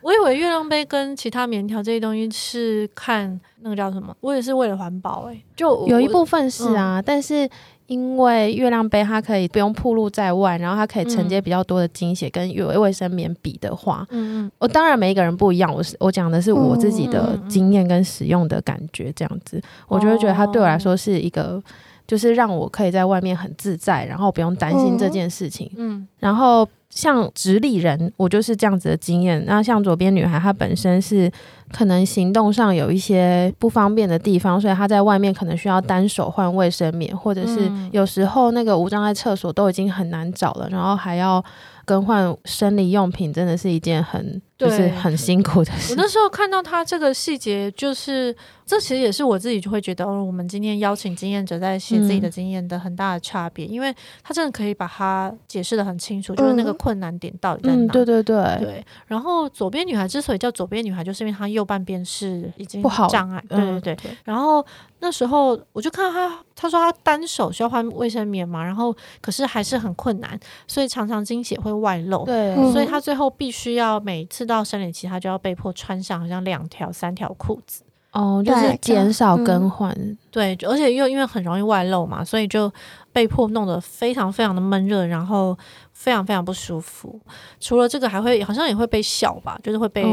[0.04, 7.50] 我以为月亮杯跟其他棉条这些东西是看那个叫什么，我也是为了环保哎、欸，就有一部分是啊，嗯、但是。
[7.88, 21.62] 因为月亮杯它可以不用暴露在外，然后它可以承接比较多的精血，跟卫卫生棉比的话，嗯嗯，我当然每一个人不一样，我是我讲的是我自己的经验跟使用的感觉这样子，我就会觉得它对我来说是一个，
[22.08, 26.68] 就是让我可以在外面很自在，然后不用担心这件事情，嗯，然后。
[26.96, 29.44] 像直立人，我就是这样子的经验。
[29.48, 31.28] 那像左边女孩，她本身是
[31.72, 41.44] 可能行动上有一些不方便的地方，所以她在外面可能需要单手换卫生棉，或者是有时候那个无障碍厕所都已经很难找了，然后还要
[41.84, 45.93] 更换生理用品，真的是一件很就是很辛苦的事。
[45.93, 48.36] 我那时候看到她这个细节，就是。
[48.65, 57.84] 这其实也是我自己就会觉得，哦，我们今天邀请经验者在写自己的经验的很大的差别，嗯、因为他真的可以把它解释的很清楚，嗯、就是那个困难点到底在哪。
[57.84, 58.86] 嗯、对对对对。
[59.06, 63.43] 然后左边女孩之所以叫左边女孩，就是因为她右半边是已经障碍。
[63.49, 63.97] 对对对。
[64.06, 64.65] 嗯、然后
[65.04, 72.24] 那时候我就看到他，他说他单手需要换卫生棉嘛，然后可是还是很困难，所以常常经血会外漏。
[72.24, 72.56] 对。
[72.72, 77.84] 所以他最后必须要每次到生理期，他就要被迫穿上好像两条、三条裤子。
[78.13, 82.72] 哦，就是减少更换，嗯，对，而且又因为很容易外漏嘛，所以就
[83.12, 85.58] 被迫弄得非常非常的闷热，然后
[85.92, 87.20] 非常非常不舒服。
[87.60, 90.04] 除了这个，还会好像也会被笑吧，就是会被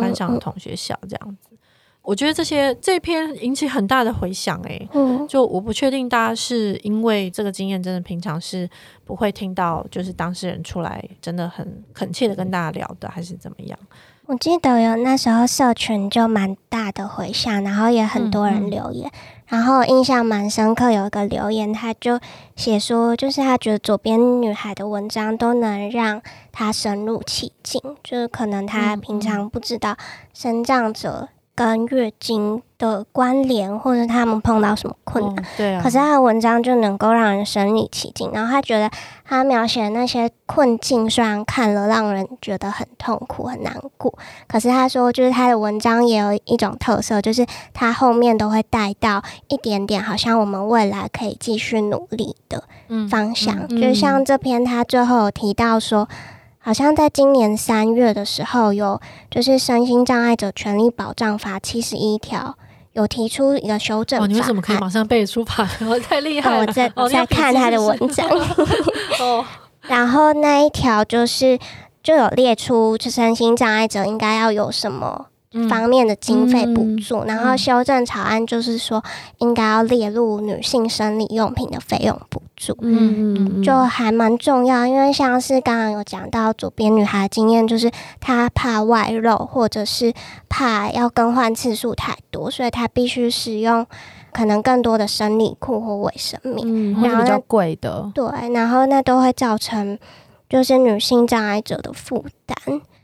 [0.00, 1.55] 班上的同学笑这样子。
[2.06, 8.70] 我觉得这些这篇引起很大的回响，哎，嗯，就我不确定大家是因为这个经验，真的平常是
[9.04, 13.76] 不会听到，就是当事人出来真的很恳切的跟大家聊的，还是怎么样？
[14.26, 19.12] 我记得有那时候社群就蛮大的回响，然后也很多人留言，嗯嗯、
[19.48, 20.92] 然后印象蛮深刻。
[20.92, 22.20] 有一个留言，他就
[22.54, 29.96] 写说，就是他觉得左边女孩的文章都能让他深入其境，就是可能他平常不知道
[30.32, 31.28] 身障者。
[31.56, 35.82] 跟月经的关联，或者他们碰到什么困难，哦、对啊。
[35.82, 38.90] 可是他的文章就能够让人身临其境，然后他觉得
[39.24, 44.12] 他描写的那些困境，虽然看了让人觉得很痛苦、很难过，
[44.46, 52.62] 可是他说，就是他的文章也有一种特色，就是他后面都会带到一点点，好像我们未来可以继续努力的
[53.08, 53.56] 方向。
[53.60, 56.06] 嗯嗯、就像这篇，他最后有提到说。
[56.66, 59.00] 好像在今年三月的时候，有
[59.30, 62.58] 就是身心障碍者权利保障法七十一条
[62.92, 64.20] 有提出一个修正。
[64.20, 65.64] 哦，你为什么可以马上背出法？
[65.88, 66.58] 我 太厉害了！
[66.58, 68.28] 我在在看他的文章。
[69.20, 69.44] 哦，
[69.82, 71.56] 然后那一条就是
[72.02, 75.26] 就有列出，就身心障碍者应该要有什么。
[75.68, 79.02] 方面的经费补助，嗯、然后修正草案就是说，
[79.38, 87.90] 应该要列入女性生理用品的费用补助，嗯，就还蛮重要，因为像是刚刚有讲到左边女孩的经验，就是
[88.20, 90.12] 她怕外露，或者是
[90.48, 93.86] 怕要更换次数太多，所以她必须使用
[94.32, 99.98] 可能更多的生理裤或卫生棉，嗯、然后比较贵的，对，然后那都会造成
[100.48, 102.56] 就是女性障碍者的负担。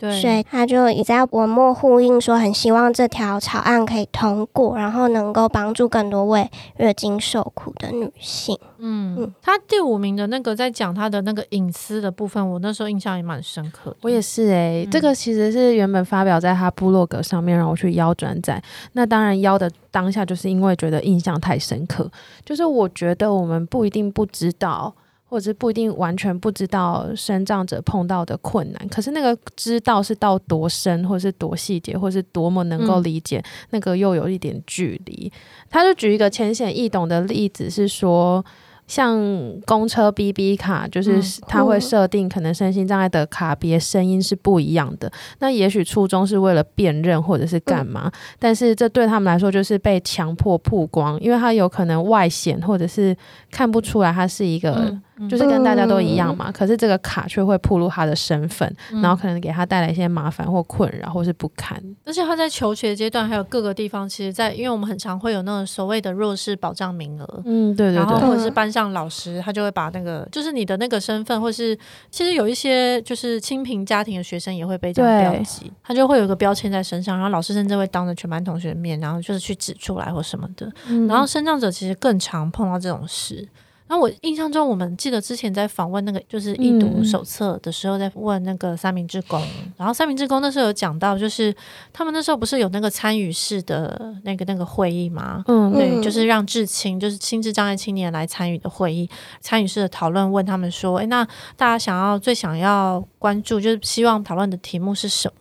[0.02, 8.58] 对，所以他就也在文末呼应说，很希望这条草案可以通过，然后能够帮助更多为月经受苦的女性。
[8.78, 13.96] 嗯，嗯，他第五名的那个在讲他的那个隐私的部分，我那时候印象也蛮深刻。
[14.00, 18.60] 我也是哎、欸，嗯、这个其实是原本发表在他部落格上面，让我去邀转载。
[18.94, 22.10] 那当然邀的当下，就是因为觉得印象太深刻，
[22.44, 24.92] 就是我觉得我们不一定不知道。
[25.32, 35.32] 或者是不一定完全不知道身障者碰到的困难，可是那个知道是到多深，或是多细节，或是多么能够理解，嗯、那个又有一点距离。
[35.70, 38.44] 他就举一个浅显易懂的例子，是说。
[38.88, 39.18] 像
[39.64, 45.08] 公车 BB 卡，就是它会设定可能身心障碍的卡别声音是不一样的。
[45.08, 53.16] 嗯、那也许初衷是为了辨认或者是干嘛，嗯、但是这对他们来说就是被强迫曝光，因为他有可能外显或者是
[53.50, 54.72] 看不出来他是一个。
[54.72, 61.80] 嗯就是跟大家都一样嘛，嗯、可是这个卡却会暴露他的身份，嗯、然后可能给他带来一些麻烦或困扰，或是不堪。
[62.04, 71.78] 而且他在求学阶段，还有各个地方，其实在，在因为我们很常会有那种所谓的弱势保障名额，嗯，对对对，然后或者是班上老师，他就会把那个，就是你的那个身份，或是
[72.10, 80.70] 其实有一些就是清贫家庭的学生也会被这样标记，他就会有个标签在身上，然后老师甚至会当着全班同学的面，然后就是去指出来或什么的。
[80.88, 83.46] 嗯、然后身障者其实更常碰到这种事。
[83.92, 91.54] 那我印象中，我们记得之前在访问那个就是易读手册的时候，在问那个三明治工，嗯、然后三明治工那时候有讲到，就是
[91.92, 95.44] 他们那时候不是有那个参与式的那个那个会议吗？
[95.46, 99.06] 嗯，对，就是让至亲，就是心智障碍青年来参与的会议，
[99.42, 101.22] 参与式的讨论，问他们说，哎，那
[101.58, 105.34] 大家想要最想要关注，就是希望讨论的题目是什么？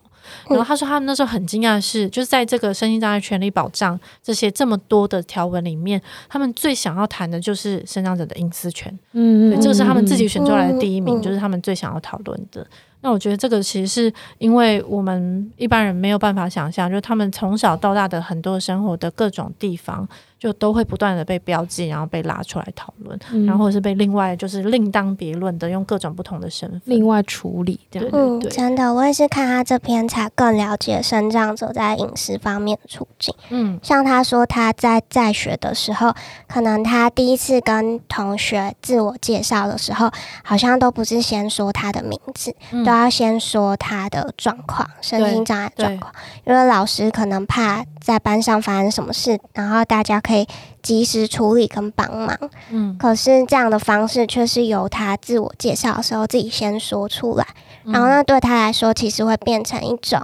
[0.47, 8.97] 然后他说，他们那时候很惊讶的是，就是在这个身心障碍权利保障这些这么多的条文里面，他们最想要谈的就是身障者的隐私权。
[9.13, 12.65] 嗯，对，这个是他们自己选出来的第一名，就是他们最想要讨论的。
[13.01, 20.07] 那我觉得这个其实是因为我们一般人没有办法想象，就是他们从小到大的很多生活的各种地方。
[20.41, 27.79] 就都会不断的被标记，然后被拉出来讨论，嗯、然后或是被另外就是另当别论的用各种不同的身份另外处理。
[27.91, 33.31] 对对对，嗯，真的，我也是看他这篇才更了解生长者在饮食方面的处境。
[33.51, 36.11] 嗯，像他说他在在学的时候，
[36.47, 40.09] 可能他第一次跟同学自我介绍的时候，
[40.43, 50.35] 好像都不是先说他的名字，嗯、都要先说他的状况，身心障碍状况，因为老师可能怕在班上发生什么事，然后大家可。
[50.35, 50.47] 以
[50.81, 52.35] 及时处理跟帮忙，
[52.71, 57.45] 嗯，可是这样的方式却是由他自我介绍的时候自己先说出来，
[57.85, 60.19] 嗯、然后那对他来说其实会变成一种，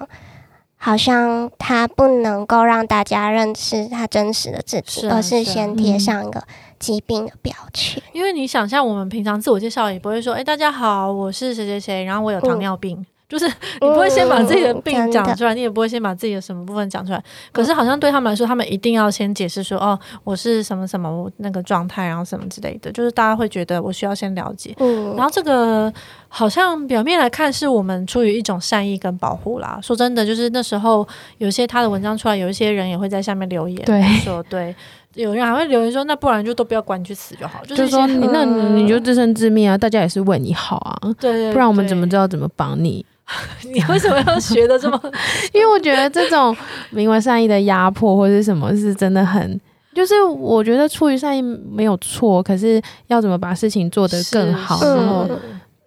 [0.77, 6.41] 好像他不能够让大家认识他真实的自己，是啊、而是先贴上一个
[6.79, 8.01] 疾病的标签。
[8.13, 12.97] 因为你想象我们平常自我介绍也不会说，哎，大家好，我是谁谁谁，然后我有糖尿病。
[12.97, 17.21] 嗯就是你不会先把自己的病讲出来，嗯、你也不会先把自己的什么部分讲出来。
[17.51, 22.89] 可是好像对他们来说，他们一定要先解释说，哦，我是什么什么那个状态，然后什么之类的。
[22.93, 24.73] 就是大家会觉得我需要先了解。
[24.79, 25.93] 嗯、然后这个
[26.29, 29.79] 好像表面来看是我们出于一种善意跟保护啦。
[29.81, 34.75] 说真的，就是那时候有些他的文章出来，有一些人也会在下面留言，对，说对，
[35.15, 43.05] 有人还会留言说，那不然就都不要管你去死就好，就是说你那你就自生自灭啊，大家也是为你好啊，对，对，对，不然我们怎么知道怎么帮你？
[43.73, 45.01] 你为什么要学的这么？
[45.53, 46.55] 因为我觉得这种
[46.91, 49.59] 名为善意的压迫或者什么是真的很。
[49.93, 54.79] 就是我觉得出于善意没有错，可是要怎么把事情做得更好？
[54.85, 55.27] 然后，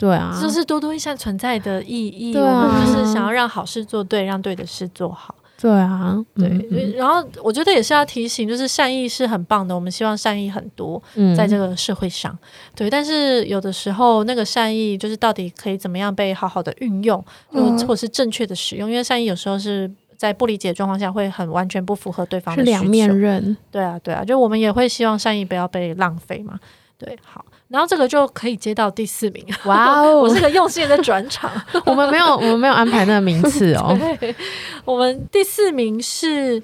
[0.01, 2.33] 对啊，就是多多益善存在的意义。
[2.33, 5.35] 对啊，就是想要让好事做对，让对的事做好。
[5.61, 6.49] 对啊，对。
[6.71, 11.01] 嗯、然后我觉得也是要提醒，就是善意是很棒的，我们希望善意很多，
[11.37, 12.33] 在这个社会上。
[12.33, 18.91] 嗯、对，但是有的时候那个善意就是到底可以怎么样被好好的运用，或或是正确的使用？
[18.91, 19.91] 因为善意有时候是。
[20.21, 22.77] 在不理解的状况下，会很完全不符合对方的需求。
[22.77, 26.61] 是两面刃，对啊，对啊，就我们也会希望善意不要被浪费嘛。
[26.99, 29.47] 对，好，然后这个就可以接到第四名。
[29.65, 31.51] 哇哦， 我是个用心的转场。
[31.87, 33.97] 我们没有，我们没有安排那个名次哦。
[34.85, 36.61] 我们第四名是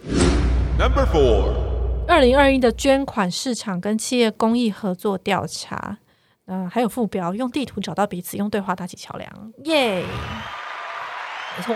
[0.79, 1.53] Number Four，
[2.09, 5.99] 二零二一的捐款市场跟企业公益合作调查。
[6.49, 9.53] 嗯、呃，还有副标，用地图找到彼此，用对话搭起桥梁。
[9.65, 10.05] 耶，
[11.57, 11.75] 没错。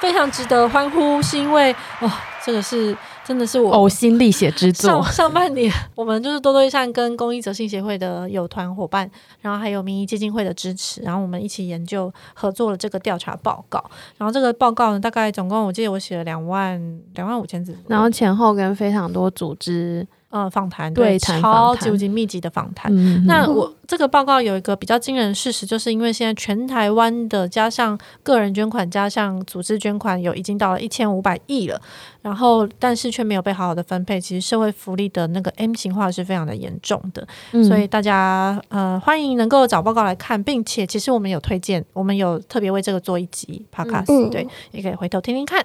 [0.00, 2.12] 非常值得欢呼，是因为哇、哦，
[2.44, 2.94] 这个是
[3.26, 4.90] 真的是我呕心沥血之作。
[4.90, 9.10] 上上半年，我们就是多多益善跟公益责信协会的友团伙伴，
[9.40, 13.82] 然后还有民意基金会的支持，然后我们一起研究合作了这个调查报告。
[14.18, 16.78] 然后这个报告呢，大概总共我记得我写了两万
[17.14, 20.06] 两万五千字，然后前后跟非常多组织。
[20.34, 22.92] 呃，访谈对，超级无敌密集的访谈。
[22.92, 31.80] 嗯、那我这个报告有一个比较惊人的事实，就是因为现在全台湾的加上个人捐款加上组织捐款，有已经到了一千五百亿了，
[32.20, 34.20] 然后但是却没有被好好的分配。
[34.20, 45.64] 其实社会福利的那个 M 型化是非常的严重的，嗯、所以大家呃欢迎能够找报告来看，并且其实我们有推荐，我们有特别为这个做一集 Podcast，、嗯、对，也可以回头听听看。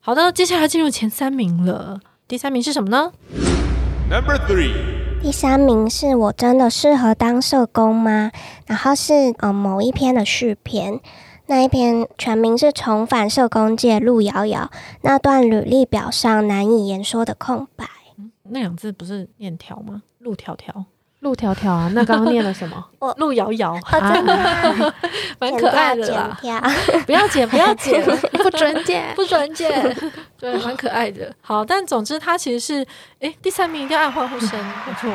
[0.00, 3.10] 好的，接下来进入前三名了，第三名是什么呢
[4.10, 4.74] ？Number three，
[5.22, 8.32] 第三名是我真的适合当社工吗？
[8.66, 10.98] 然后是呃某一篇的续篇，
[11.46, 14.68] 那一篇全名是重返社工界路遥遥，
[15.02, 17.86] 那段履历表上难以言说的空白。
[18.18, 20.02] 嗯、那两字不是念条吗？
[20.18, 20.84] 路迢迢。
[21.20, 22.82] 路迢迢啊，那刚刚念了什么？
[22.98, 24.94] 我路遥遥，真的
[25.38, 26.38] 蛮可爱的啦。
[27.04, 28.02] 不要剪，不要剪，
[28.32, 29.96] 不准剪，不准剪。
[30.38, 31.30] 对，蛮可爱的。
[31.42, 32.86] 好，但总之他其实是，
[33.20, 35.10] 哎，第三名一定要按欢呼声，不错。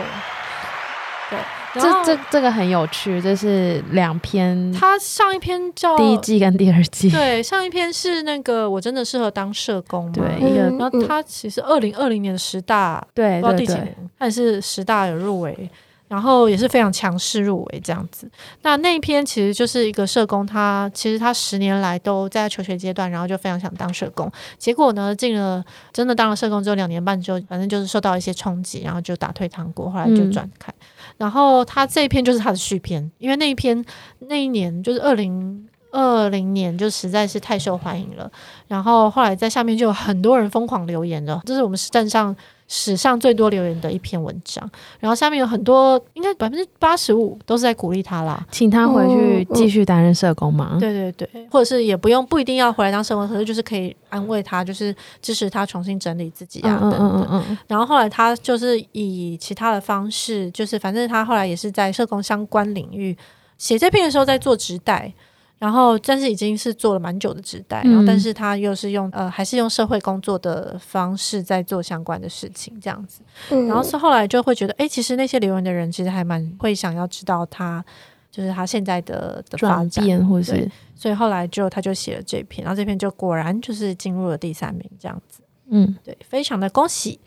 [1.32, 1.39] 对，
[1.82, 4.72] 这这这个很有趣，这是两篇。
[4.74, 7.10] 他上一篇叫第一季跟第二季。
[7.10, 10.12] 对，上一篇是那个我真的适合当社工。
[10.12, 10.70] 对，一个。
[10.78, 15.68] 然后他其实二零二零年的十大，对，不知道第几年，他也是十大有入围。
[16.15, 18.32] 然后也是非常强势入围这样子。
[18.62, 24.32] 那那一篇其实就是一个社工，他其实他十年来都在求学阶段，然后就非常想当社工。
[24.58, 30.71] 结果呢，进了真的当了社工之后两年半之后，反正就是受到一些冲击，然后就打退堂鼓，后来就转开。
[30.71, 33.84] 嗯、然后他这一篇就是他的续篇，因为那一篇
[34.19, 38.29] 那一年就是二零二零年，就实在是太受欢迎了。
[38.67, 42.36] 然后后来在下面就有很多人疯狂留言了，这是我们实战上。
[42.67, 44.67] 史上最多留言的一篇文章，
[44.99, 50.69] 然后下面有很多，应该百分之八十五都是在鼓励他啦，请他回去继续担任社工嘛？
[50.71, 50.79] 嗯嗯？
[50.79, 56.99] 对对对，或者是也不用，不一定要回来当社工，可是就是可以安慰他，就是支持他重新整理自己啊，等等。
[56.99, 63.15] 嗯嗯嗯，然后后来他就是以其他的方式，就是反正他后来也是在社工相关领域
[63.60, 65.13] 写这篇的时候在做直代。
[65.58, 73.22] 然后，但是已经是做了蛮久的职代，然后，但是他又是用呃，还是用社会工作的方式在做相关的事情，这样子。
[73.50, 77.84] 然后是后来就会觉得，哎，其实那些留言的人其实还蛮会想要知道他，
[78.30, 85.39] 就是他现在的的发展，或是，所以后来就他就写了这篇，然后这篇就果然就是进入了第三名，这样子。
[85.70, 87.18] 嗯，对，非常的恭喜。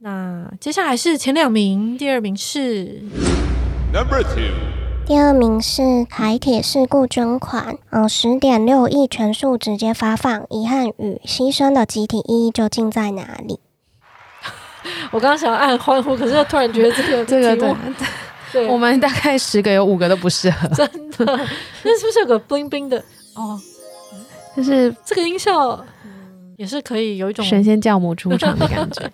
[0.00, 3.02] 那接下来是前两名，第二名是
[3.92, 4.79] Number Two。
[5.10, 13.58] 第二名是台铁事故捐款，嗯，十点六亿全数直接发放，遗憾与牺牲的集体意义究竟在哪里？
[15.10, 17.74] 我刚刚想要按欢呼，可是又突然觉得这个这个对，
[18.62, 21.26] 对我们大概十个有五个都不适合， 真的。
[21.82, 22.96] 那是不是有个 bling bling 的？
[23.34, 23.58] 哦，
[24.56, 25.70] 就是这个音效，
[26.04, 29.10] 嗯，也是可以有一种神仙教母出场的感觉。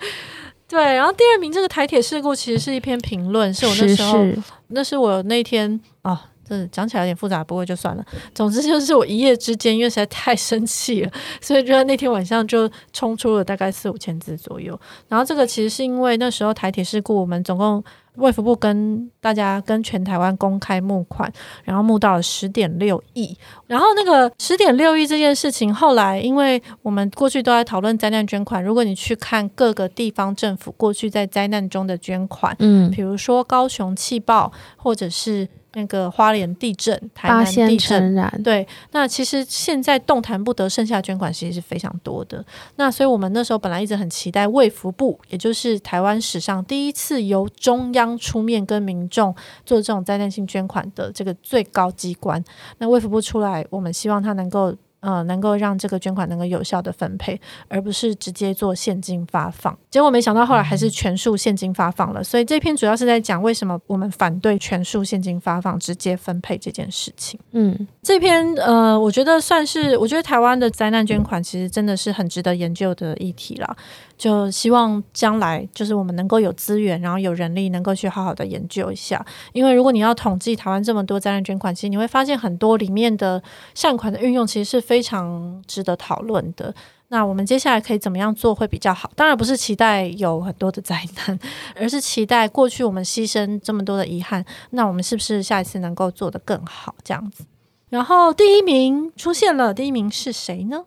[0.69, 4.43] 对，然后第二名这个台铁事故其实是一篇评论，是我那时候，是是。
[4.69, 8.05] 那是我那天哦，这讲起来有点复杂，不过就算了。
[8.35, 11.11] 总之就是我一夜之间，因为实在太生气了，
[11.43, 14.79] 所以就在那天晚上就冲出了大概四五千字左右。
[15.09, 17.83] 然后这个其实是因为那时候台铁事故，我们总共。
[18.17, 21.31] 卫福部跟大家跟全台湾公开募款，
[21.65, 23.37] 然后募到了十点六亿。
[23.67, 35.47] 然后那个十点六亿这件事情，后来因为我们过去都在讨论灾难捐款，如果你去看各个地方政府过去在灾难中的捐款，嗯，比如说高雄气爆，或者是。
[35.77, 42.43] 那个花莲地震、台南地震，对，那其实现在动弹不得，剩下捐款其实是非常多的。
[42.77, 49.35] 那所以我们那时候本来一直很期待卫福部，也就是台湾史上第一次由中央出面跟民众
[49.67, 52.43] 做这种灾难性捐款的这个最高机关。
[52.79, 54.75] 那卫福部出来，我们希望他能够。
[55.07, 59.79] 呃，能够让这个捐款能够有效的分配，而不是直接做现金发放。
[59.89, 62.25] 结果没想到后来还是全数现金发放了。
[62.25, 67.39] 所以这篇主要是在讲为什么我们反对全数现金发放、直接分配这件事情。
[67.53, 73.77] 嗯，这篇呃，我觉得算是，我觉得台湾的灾难捐款其实真的是很值得研究的议题啦。
[74.19, 79.25] 就希望将来就是我们能够有资源，然后有人力，能够去好好的研究一下。
[79.53, 83.43] 因为如果你要统计台湾这么多灾难捐款，其实你会发现很多里面的
[83.75, 86.75] 善款的运用，其实是非常值得讨论的。
[87.09, 89.09] 那我们接下来可以怎么样做会比较好？
[89.15, 91.39] 当然不是期待有很多的灾难，
[91.77, 96.95] 而是期待过去我们牺牲这么多的遗憾，那我们是不是下一次能够做得更好？
[97.05, 97.45] 这样子。
[97.91, 100.85] 然后第一名出现了，第一名是谁呢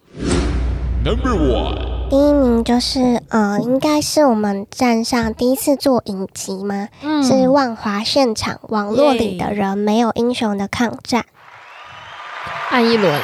[1.06, 1.99] ？Number one。
[2.10, 6.88] 第一名就是呃，应该是我们站上第一次做影集吗？
[7.03, 11.24] 嗯，是万华现场，网络里的人没有英雄的抗战。
[12.72, 13.14] 按一轮，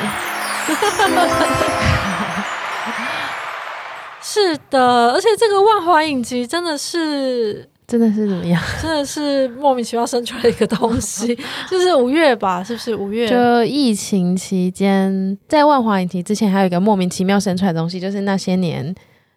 [4.22, 7.72] 是的，而且这个万华影集真的是。
[7.88, 8.62] 真的是怎么样？
[8.82, 11.36] 真的是莫名其妙生出来一个东西，
[11.70, 12.64] 就是五月吧？
[12.64, 13.28] 是不是五月？
[13.28, 18.94] 就疫情期间，在万华影集之前，还有一个莫名其妙生出来的东西，就是那些年。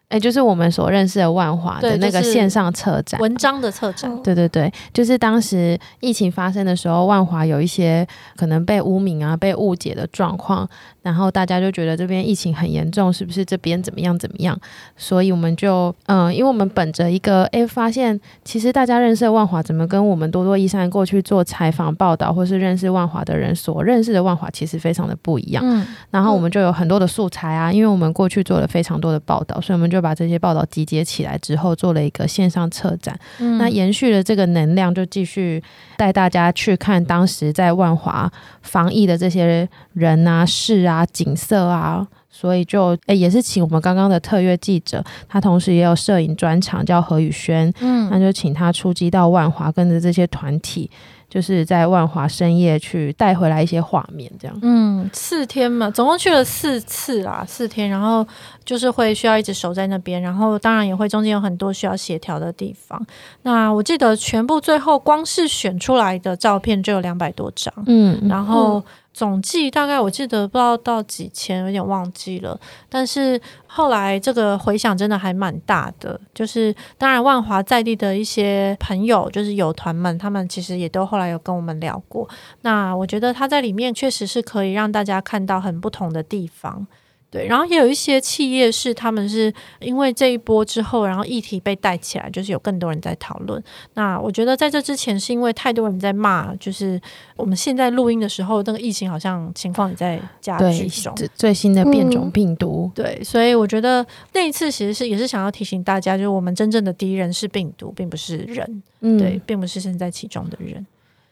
[0.09, 4.11] 哎、欸，就是我们所认识的万华的那个线上策展，文章的策展。
[4.23, 10.67] 对对对，就是当时疫情发生的时候，万华有一些可能被污名啊、被误解的状况，
[11.03, 14.59] 然后大家就觉得这边疫情很严重，是不是这边怎么样怎么样？
[14.97, 25.63] 所以我们就嗯，因为我们本着一个哎、欸，发现其实大家认识的万华怎么跟我们多多益善过去做采访报道，或是认识万华的人所认识的万华，其实非常的不一样。
[25.63, 29.98] 嗯，然后我们就有很多的素材啊，因为我们过去做了非常多的报道，所以我们就。
[29.99, 33.19] 就把这些报道集结起来之后，做了一个线上策展。
[33.39, 35.61] 嗯、那延续了这个能量，就继续
[35.97, 38.31] 带大家去看当时在万华
[38.61, 42.07] 防疫的这些人啊、事啊、景色啊。
[42.31, 47.69] 所以就诶、欸，也是请我们刚刚的特约记者，他同时也有摄影专场，叫何宇轩。
[47.81, 50.89] 嗯，那就请他出击到万华，跟着这些团体。
[51.29, 54.59] 就是在万华深夜去带回来一些画面，这样。
[54.61, 58.25] 嗯，四天嘛，总共去了四次啦，四天，然后
[58.65, 62.99] 就是会需要一直守在那边，然后当然也会中间有很多需要协调的地方。
[63.43, 68.83] 那我记得全部最后光是选出来的照片就有两百多张，嗯，然后。
[69.13, 72.57] 总计大概我记得不知道到几千，有点忘记了。
[72.87, 82.29] 但是后来这个回响真的还蛮大的，就是当然万华在地的一些朋友，就是友团们，他们其实也都后来有跟我们聊过。
[82.61, 86.87] 那我觉得他在里面确实是可以让大家看到很不同的地方。
[87.31, 93.63] 对，然后也有一些企业是他们是因为这一波之后，然后议题被带起来，就是有更多人在讨论。
[93.93, 96.99] 那我觉得在这之前是因为太多人在骂，就是
[97.35, 102.91] 我们现在录音的时候，那个疫情好像情况也在加剧中，最新的变种病毒。
[102.95, 110.85] 嗯，对，所以我觉得那一次其实是也是想要提醒大家，就是我们真正的敌人是病毒，并不是人，嗯，对，并不是身在其中的人。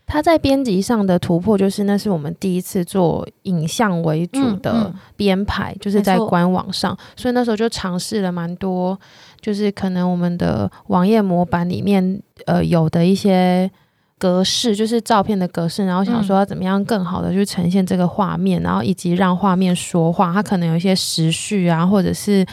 [0.08, 8.98] 他在编辑上的突破，就是那是我们第一次做影像为主的编排，嗯嗯、就是在官网上，所以那时候就尝试了蛮多，
[9.42, 13.70] 就是可能我们的网页模板里面呃有的一些
[14.18, 22.46] 格式，就是照片的格式，然后想说要怎么样更好的去呈现这个画面，然后以及让画面说话，它可能有一些时序啊，或者是。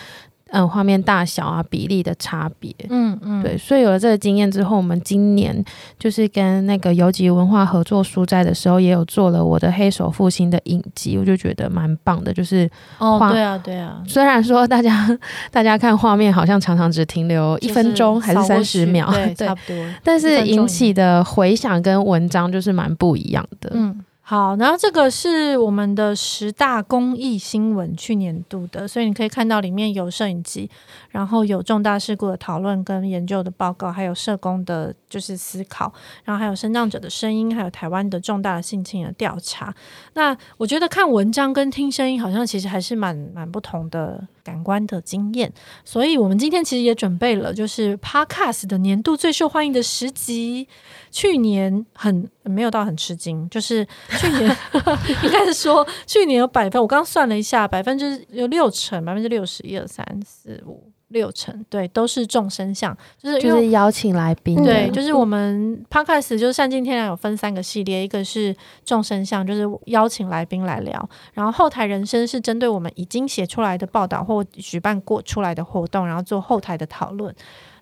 [0.54, 5.64] 嗯，画面大小啊，比例的差别，嗯嗯，对，所以有了这个经验之后，我们今年
[5.98, 15.18] 就是跟那个游击文化合作书斋的时候，也有做了我的黑手复兴的影集，我就觉得蛮棒的，就是哦，对啊，对啊，虽然说大家
[15.50, 24.00] 大家看画面好像常常只停留一分钟还是三十秒，对， 对，差不多，但是引起的回响跟文章就是蛮不一样的，嗯。
[24.26, 30.70] 好，然后这个是我们的十大公益新闻去年度的，所以你可以看到里面有摄影机，
[31.10, 35.92] 然后有重大事故的讨论跟研究的报告，还有社工的就是思考，
[36.24, 39.74] 然后还有身障者的声音，还有台湾的重大的性侵的调查。
[40.14, 45.52] 那我觉得看文章跟听声音好像其实还是蛮蛮不同的感官的经验，
[45.84, 50.68] 所以我们今天其实也准备了就是 Podcast 的年度最受欢迎的十集。
[51.10, 53.86] 去年很没有到很吃惊，就是
[54.18, 54.56] 去年
[55.24, 68.54] 应该是说去年有百分，我刚刚算了一下，百分之有六成，百分之六十一二三四五六成，对，都是众生相，就是就是邀请来宾，对，就是我们 Podcast 就是善尽天良有分三个系列，一个是
[68.84, 77.34] 众生相，就是邀请来宾来聊，然后后台人生是针对我们已经写出来的报道或举办过出来的活动，然后做后台的讨论。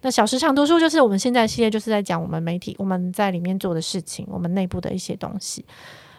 [0.03, 5.65] 那小时长读书就是我们现在系列，就是在讲我们媒体我们在里面做的事情，我们内部的一些东西。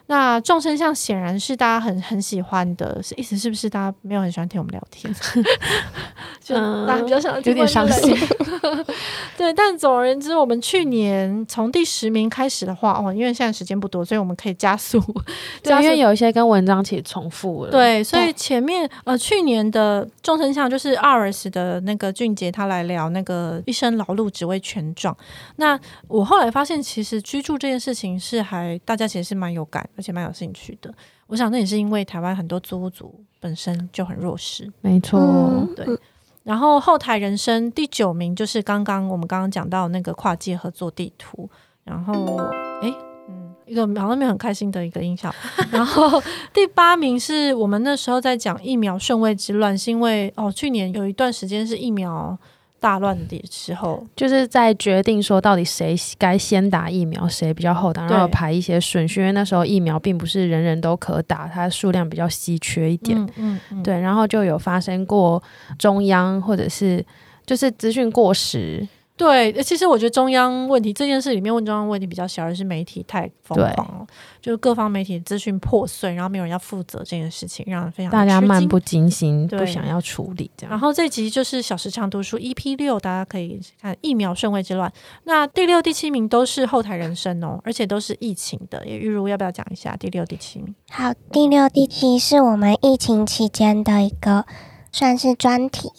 [0.07, 5.13] 那众生相显然是大家很很喜欢的，是意思是不是大家没有很喜欢听我们聊天？
[6.43, 8.15] 就大家比较想听，有点伤心。
[9.37, 15.01] 对，但总而言之，我们去年从第十名开始的话，哦，因为现在时间不多，所以我们可以加速。
[15.63, 17.71] 对，因为有一些跟文章其实重复了。
[17.71, 25.15] 对，所以前面呃，去年的众生相就是 ours 的那个俊杰他来聊那个一生劳碌只为权状。
[25.55, 29.87] 那我后来发现，其实居住这件事情是还大家其实是蛮有感。
[29.95, 30.93] 而且蛮有兴趣的，
[31.27, 35.85] 我想那也是因为台湾很多租屋族本身就很弱势，没错，嗯、对。
[36.43, 41.49] 然后后台人生第九名就是刚刚我们刚刚讲到那个跨界合作地图，
[41.83, 42.37] 然后
[42.81, 42.93] 诶，
[43.29, 45.33] 嗯，一个好像没有很开心的一个音效。
[45.71, 46.21] 然后
[46.53, 52.37] 第八名是我们那时候在讲疫苗顺位之乱，是因为哦，去年有一段时间是疫苗。
[52.83, 59.21] 大乱的时候，就是在决定说到底谁该先打疫苗，谁比较后打，然后排一些顺序。
[59.21, 63.17] 因为那时候疫苗并不是人人都可打，它数量比较稀缺一点。
[63.17, 65.41] 嗯嗯嗯、对，然后就有发生过
[65.79, 67.01] 中央或者是
[67.45, 68.85] 就是资讯过时。
[69.15, 74.07] 对，其实我觉得中央问题这件事里面问中央问题比较小，而是媒体太疯狂了，
[74.41, 80.71] 就是各方媒体资讯破碎，然后没有人要负责这件事情，让人非常大家漫不经心，不想要处理这样。
[80.71, 84.91] 然后这集就是小时长读书 EP 六，大家可以看疫苗顺位之乱。
[85.25, 88.83] 那第六、第七名都是后台人生哦，而且都是疫情的。
[88.87, 90.73] 也玉如要不要讲一下第六、第七名？
[90.89, 94.47] 好，第六、第七是我们疫情期间的一个
[94.91, 95.91] 算是专题。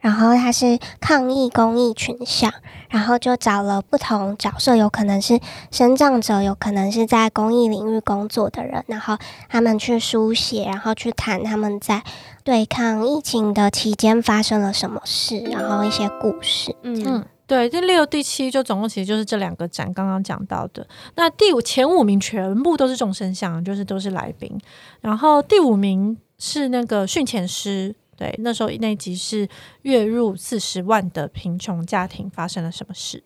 [0.00, 2.52] 然后他是抗疫公益群像，
[2.88, 5.40] 然后就找了不同角色，有可能是
[5.72, 9.18] 生障者，有可能是在公益领域工作的人，然后
[9.48, 12.04] 他们去书写，然后去谈他们在
[12.44, 16.76] 对抗疫情的期间发生了什么事，然后一些故事。
[16.82, 20.86] 嗯嗯，对，第六、第七就总共其实就是这两个展刚刚讲到的。
[21.16, 24.56] 那第五前五名全部都是众生相，就是都是来宾。
[25.00, 27.96] 然后第五名是那个训前师。
[28.18, 29.48] 对，那时候那一集是
[29.82, 33.22] 月入四十万的贫穷家庭发生了什么事？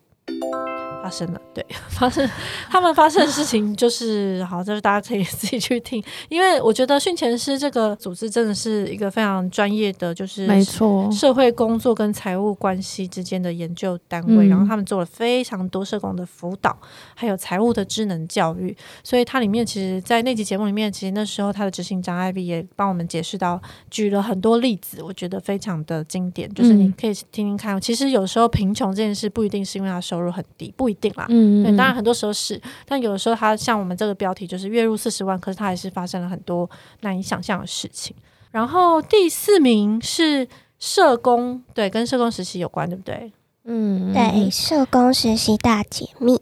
[1.02, 2.28] 发生了，对， 发生
[2.70, 16.78] 他们发生的事情就是 好，就是大家可以自己去听，因为我觉得训前师这个组织真的是一个非常专业的，就是没错，社会工作跟财务关系之间的研究单位，然后他们做了非常多社工的辅导，
[17.16, 30.91] 还有财务的智能教育，所以它里面其实，在那集节目里面，其实那时候他的执行长艾比也帮我们解释到，举了很多例子，我觉得非常的经典，就是你可以听听看，其实有时候贫穷这件事不一定是因为他收入很低，不。
[30.92, 36.68] 一定啦，嗯，对，当然很多时候是，但有的时候他像我们这个标题就是月入四十万，可是他还是发生了很多
[37.00, 38.14] 难以想象的事情。
[38.50, 40.46] 然后第四名是
[40.78, 43.32] 社工，对，跟社工实习有关，对不对？
[43.64, 46.40] 嗯，对，社工实习大解密，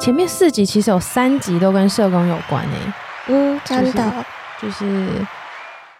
[0.00, 2.92] 前面四集其实有三集都跟社工有关诶、欸，
[3.28, 4.24] 嗯，真的，
[4.62, 4.84] 就是。
[4.84, 5.26] 就是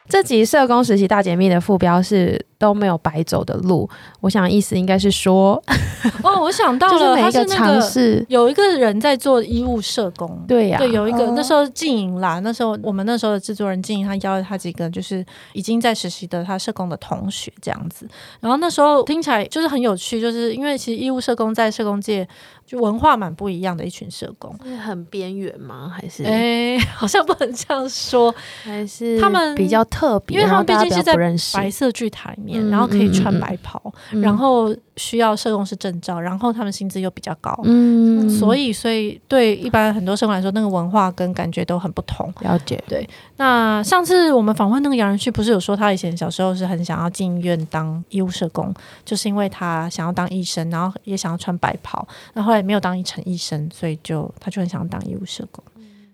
[0.08, 3.88] 这集社工实习大解密的副标是都没有白走的路，
[4.20, 5.62] 我想意思应该是说，
[6.24, 8.24] 哦，我想到了，他是每一个尝试。
[8.28, 18.08] 有一个人在做医务社工，对呀、啊，对，有一个、哦、那时候静莹啦，那时候我们那时候的制作人静莹，他邀了他几个就是已经在实习的他社工的同学这样子，
[18.40, 22.26] 然后那时候听起来就是很有趣，就是因为其实医务社工在社工界。
[22.68, 25.90] 就文化蛮不一样的一群社工，是很边缘吗？
[25.92, 26.22] 还是？
[26.22, 31.16] 哎、欸，好像不能这样说，还是他们比较特别，因为他们毕竟是在
[31.54, 33.90] 白色巨塔里面，然后可以穿白袍，
[34.22, 42.30] 然后需要社工师证照，然后他们薪资又比较高，嗯，所以所以对一般很多社工来说，那个文化跟感觉都很不同。
[42.40, 43.08] 了解，对。
[43.38, 48.74] 那上次我们访问那个杨仁旭，不是有说他以前小时候是很想要进医院当医务社工，
[49.06, 52.58] 就是因为他想要当医生，然后也想要穿白袍，那后后来。
[52.68, 55.64] 没有当一成医生，所以就他就很想当医务社工。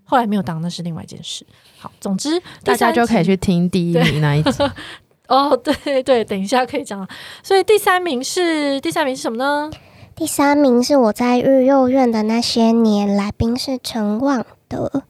[0.05, 1.45] 后来没有当那是另外一件事。
[1.79, 4.51] 好，总之大家就可以去听第一名那一集。
[5.29, 7.07] 哦， 对对，等一下可以讲。
[7.43, 9.71] 所以第三名是第三名是什么呢？
[10.15, 15.03] 第三名是我在育幼院的那些年，来宾是陈旺德。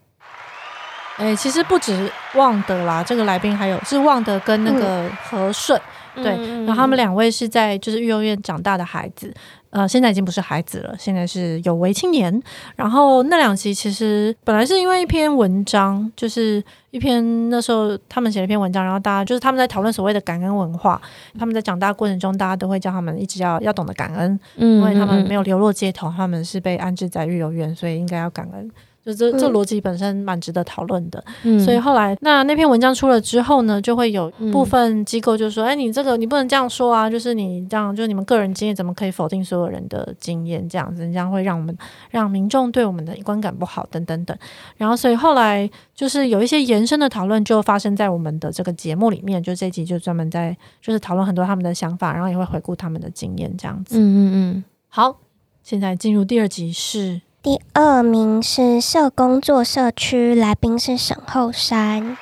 [1.16, 5.80] 哎，其实不止旺德啦，这个来宾还有是旺德跟那个和顺，
[6.16, 6.32] 嗯、对，
[6.64, 9.32] 然后他们两位是在就是育幼院长大的孩子。
[9.74, 12.40] 呃，现在已经不是孩子了，现在是有为青年。
[12.76, 16.62] 然后那两集其实本来是因为一篇文章，就是
[16.92, 21.02] 一篇那时候他们写了一篇文章，然后大家就是他们在讨论所谓的感恩文化。
[21.36, 28.70] 他们在长大过程中，大家都会教他们一直要要懂得感恩，嗯，因为他们没有流落街头，他们是被安置在育幼院，所以应该要感恩。
[29.04, 37.10] 就这这逻辑本身蛮值得讨论的，嗯、所以后来那那篇文章出了之后呢，就会有部分机构就说：“哎、嗯，你这个你不能这样说啊！
[37.10, 40.66] 就是你这样，就是你们个人经验怎么可以否定所有人的经验？
[40.66, 41.76] 这样子，这样会让我们
[42.10, 44.34] 让民众对我们的观感不好，等等等。
[44.78, 53.98] 然后，所以后来就是有一些延伸的讨论就发生在我们的这个节目里面，就这一集就专门在就是讨论很多他们的想法，然后也会回顾他们的经验，这样子。
[53.98, 54.64] 嗯嗯嗯。
[54.88, 55.18] 好，
[55.62, 57.20] 现在进入第二集是。
[57.44, 62.16] 第二名是社工做社区，来宾是沈后山。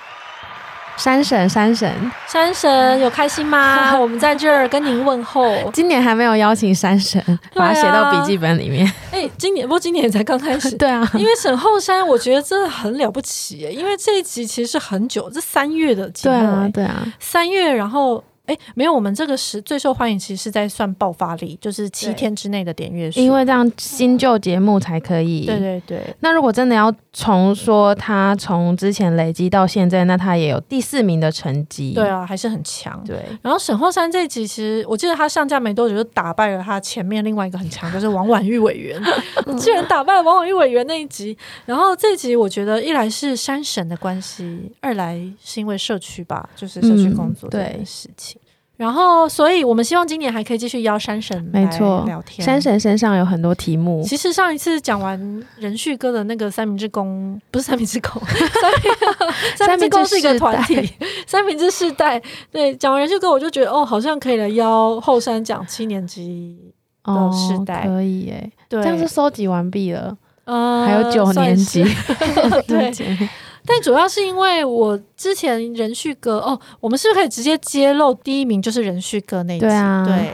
[0.97, 3.95] 山神，山神，山神有开心吗？
[3.97, 5.71] 我们在这儿跟您问候。
[5.73, 7.23] 今年还没有邀请山神，
[7.55, 8.85] 把它写到笔记本里面。
[9.13, 10.75] 哎、欸，今年不过今年才刚开始。
[10.77, 13.59] 对啊，因为沈后山，我觉得真的很了不起。
[13.73, 16.35] 因为这一集其实是很久，这三月的节目。
[16.37, 18.25] 对啊，对啊，三月，然后。
[18.47, 25.47] 哎，没有，我们这个是最受欢迎，其实是在算爆发力，就是七天之内的点阅数，因为这样新旧节目才可以。
[25.47, 26.01] 对对对。
[26.21, 31.93] 那如果真的要从说他从之前累积到现在，那他也有第四名的成绩。
[31.95, 33.01] 对啊，还是很强。
[33.07, 33.17] 对。
[33.43, 39.01] 然后沈浩山这一集，其实我记得他上架没多久就打败了他前面另外一个很强，就是王婉玉委员，
[39.61, 41.37] 居然打败了王婉玉委员那一集。
[41.65, 48.33] 然后这一集我觉得一来是山神的关系，二来是因为社区吧，就是社区工作的事情。
[48.79, 51.63] 嗯然后，所以我们希望今年还可以继续邀山神来
[52.05, 52.45] 聊天。
[52.45, 54.03] 山神身上有很多题目。
[54.03, 55.17] 其实上一次讲完
[55.57, 58.21] 人旭哥的那个三明治工，不是三明治工，
[59.57, 60.93] 三明治工是一个团体，
[61.29, 62.21] 三明治世代。
[62.51, 66.59] 对，讲完人旭哥，我就觉得哦，好像可以来邀后山讲七年级
[67.05, 68.53] 的世代，哦、可以诶。
[68.69, 70.17] 对，这样是收集完毕了。
[70.45, 71.85] 嗯，还有九年级。
[72.67, 72.91] 对。
[73.65, 79.67] 但主要是因为我之前人旭哥哦，我们是不是可以直接揭露第一名就是人旭哥那一集？
[79.67, 80.33] 对啊，对，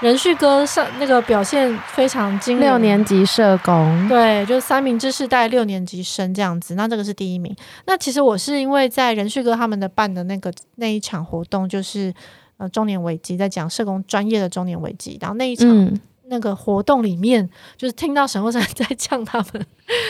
[0.00, 7.54] 人旭哥上那个表现非常惊人，六年级社工，对，就三明治世代六年级生这样子，那这个是第一名。
[7.86, 12.12] 那其实我是因为在人旭哥他们的办的那个那一场活动，就是
[12.58, 15.98] 呃中年危机，在讲社工专业的中年危机，然后那一场。
[16.28, 19.66] 嗯那个活动里面，就是听到沈后山在呛他们，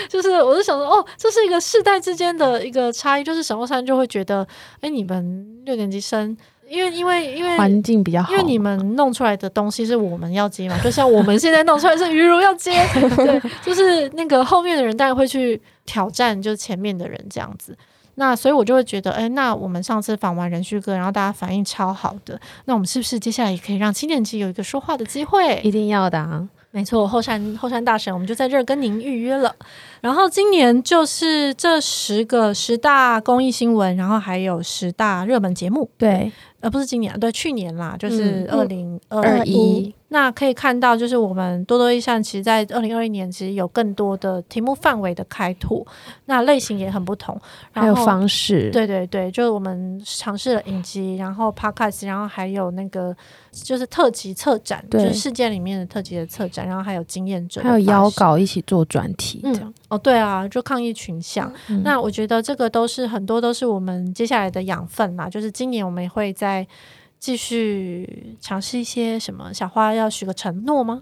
[0.09, 4.47] 就是我就想说，哦，这是一个世代之间的一个差异，就是沈后山就会觉得，
[4.81, 6.37] 哎，你们六年级生，
[6.69, 12.73] 因为因为因为环境比较好，因为你们弄出来的东西是我们要接嘛，就像我们现在弄出来是于如要接，
[13.17, 17.77] 对，就是那个后面的人当然会去挑战，就是前面的人这样子。
[18.19, 25.61] 那所以，我就会觉得，哎，那我们上次访完人旭哥，然后大家反应超好的，那我们是不是接下来也可以让七年级有一个说话的机会？
[25.63, 26.49] 一定要的啊！
[26.73, 29.55] 没错，后山后山大神，我们就在这儿跟您预约了。
[30.01, 35.89] 然后今年就是这十个十大公益新闻，然后还有十大热门节目。
[35.97, 39.95] 对，呃，不是今年，对，去年啦，就是二零二一。
[40.11, 45.87] 那可以看到，就是我们多多益善，其实，在二零二一年，其实有更多的题目范围的开拓，
[46.25, 47.39] 那类型也很不同，
[47.75, 53.15] 然后还有方式，对对对，就是我们尝试了影集，然后 podcast，然后还有那个
[53.53, 66.67] 就是特辑策展，就是事件里面的特辑的策展，然后还有经验者，还有邀稿一起做专题，这样、嗯、哦，对啊，就抗疫群像，嗯、那我觉得这个都是很多都是我们接下来的养分嘛，就是今年我们也会在。
[67.19, 69.53] 继续尝试一些什么？
[69.53, 71.01] 小花要许个承诺吗？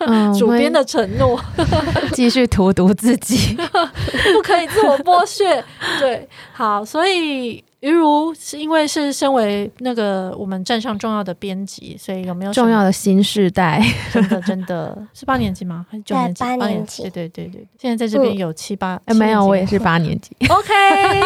[0.00, 1.40] 嗯、 主编的承诺，
[2.12, 3.54] 继续荼毒自己，
[4.34, 5.64] 不可以自我剥削。
[6.00, 13.80] 对，好，所以于如是因为是身为那个我们站上重要的编辑，所以有没有重要的新世代？
[14.12, 15.86] 真的真的是八年级吗？
[15.88, 16.42] 还是九年级？
[16.42, 17.02] 八年级？
[17.04, 20.34] 对对对对，现在在这边有七八，哎、没有，我也是八年级。
[20.48, 21.20] OK，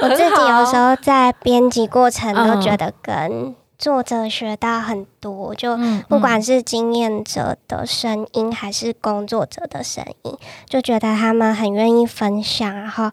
[0.00, 3.54] 我自己有时候在编辑过程都觉得跟。
[3.78, 5.76] 作者学到很多，就
[6.08, 13.10] 不管是经验者的声音，还是工作者的声音，就觉得他们很愿意分享，然后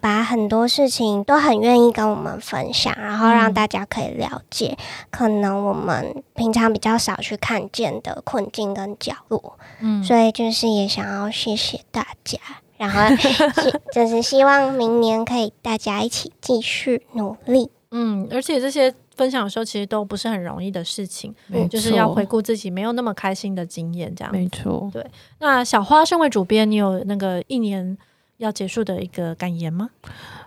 [0.00, 4.76] 把很多事情都很愿意跟我们分享，然后让大家可以了解，
[5.10, 9.58] 可能我们平常比较少去看见的困境跟角落。
[9.80, 12.38] 嗯，所以就是也想要谢谢大家。
[12.78, 13.14] 然后
[13.92, 17.70] 就是希望明年可以大家一起继续努力。
[17.90, 21.34] 嗯，而且这些分享的时候，其实都不是很容易的事情，
[21.68, 24.32] 就是要回顾自己没有那么开心的经验，这样。
[24.32, 25.04] 没错，对。
[25.40, 27.98] 那小花身为主编，你有那个一年
[28.38, 29.90] 要结束的一个感言吗？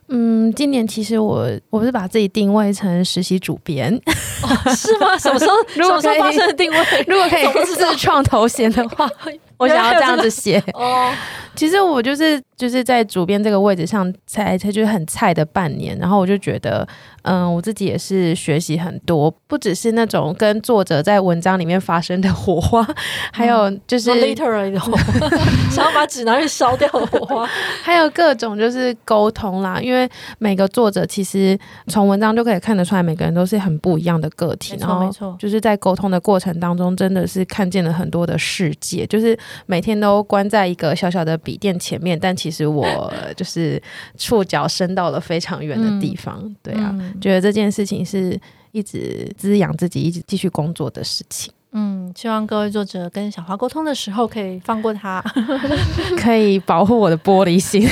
[0.07, 3.93] 嗯，今年其实我我不是把自己定位成实习主编，
[4.41, 5.15] 哦，是吗？
[5.19, 5.53] 什么时候？
[5.77, 9.07] 如果可以发生的定位，如果可以自创头衔的话，
[9.63, 11.11] 我想要这样子 写哦。
[11.55, 16.87] 其实我就是就是在主编这个位置上才才就是很菜的半年，然后我就觉得，
[17.21, 22.83] 嗯，我自己也是学习很多，不只是那种跟作者在文章里面发生的火花，
[23.31, 25.29] 还有就是 literally 的火花，
[25.69, 27.47] 想要把纸拿去烧掉的火花，
[27.83, 29.79] 还有各种就是沟通啦。
[29.79, 30.09] 因为
[30.39, 31.55] 每个作者其实
[31.85, 35.07] 从文章就可以看得出来，每个人都是很不一样的个体，然后
[35.37, 41.33] 就是在沟通的过程当中，真的是看见了很多的世界，就是每天都关在一个小小的。
[41.43, 43.81] 笔电前面，但其实我 就是
[44.17, 46.39] 触角伸到了非常远的地方。
[46.41, 48.39] 嗯、对啊，嗯、觉得这件事情是
[48.71, 51.51] 一直滋养自己、一直继续工作的事情。
[51.73, 55.21] 嗯，希望各位作者跟小花沟通的时候可以放过他，
[56.17, 57.85] 可以保护我的玻璃心。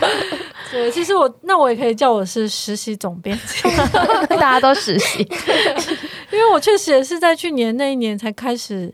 [0.72, 3.62] 对，其实我那我也可以叫我是实习总编辑，
[4.30, 5.20] 大家都实习，
[6.32, 8.92] 因为我确实也是在去年那一年才开始。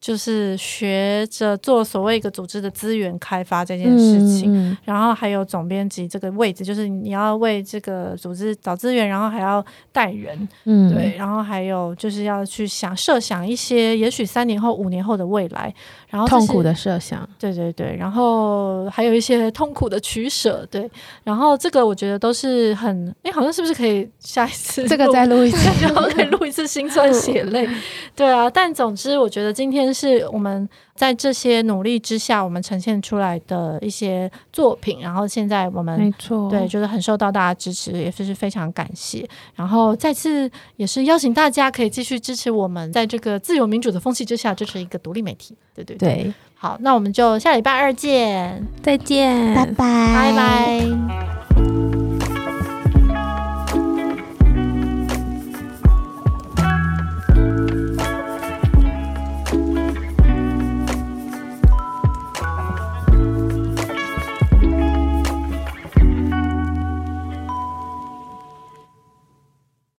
[0.00, 4.70] 就是学着做所谓一个组织的资源开发这件事情，嗯。
[4.70, 15.72] 嗯、然后还有总编辑这个位置，就是你要为这个组织找资源，然后还要带人，嗯，对，然后还有就是要去想设想一些也许三年后、五年后的未来，
[16.08, 20.90] 然后痛苦的设想，对对对，然后还有一些痛苦的取舍，对，
[21.24, 27.68] 然后这个我觉得都是很，哎，好像是不是可以下一次这个再录一次， 然后可以录一次心酸血泪，
[28.16, 29.89] 对啊，但总之我觉得今天。
[29.92, 35.00] 是我们在这些努力之下，我们呈现出来的一些作品。
[35.00, 39.28] 然后现在我们没错，对，就是很受到大家支持，也是非常感谢。
[39.54, 45.56] 然后再次也是邀请大家可以继续支持我们，在这个自由民主的风气之下，支持一个独立媒体。
[45.74, 51.39] 对对对，对好，那我们就下礼拜二见，再见，拜拜，拜拜。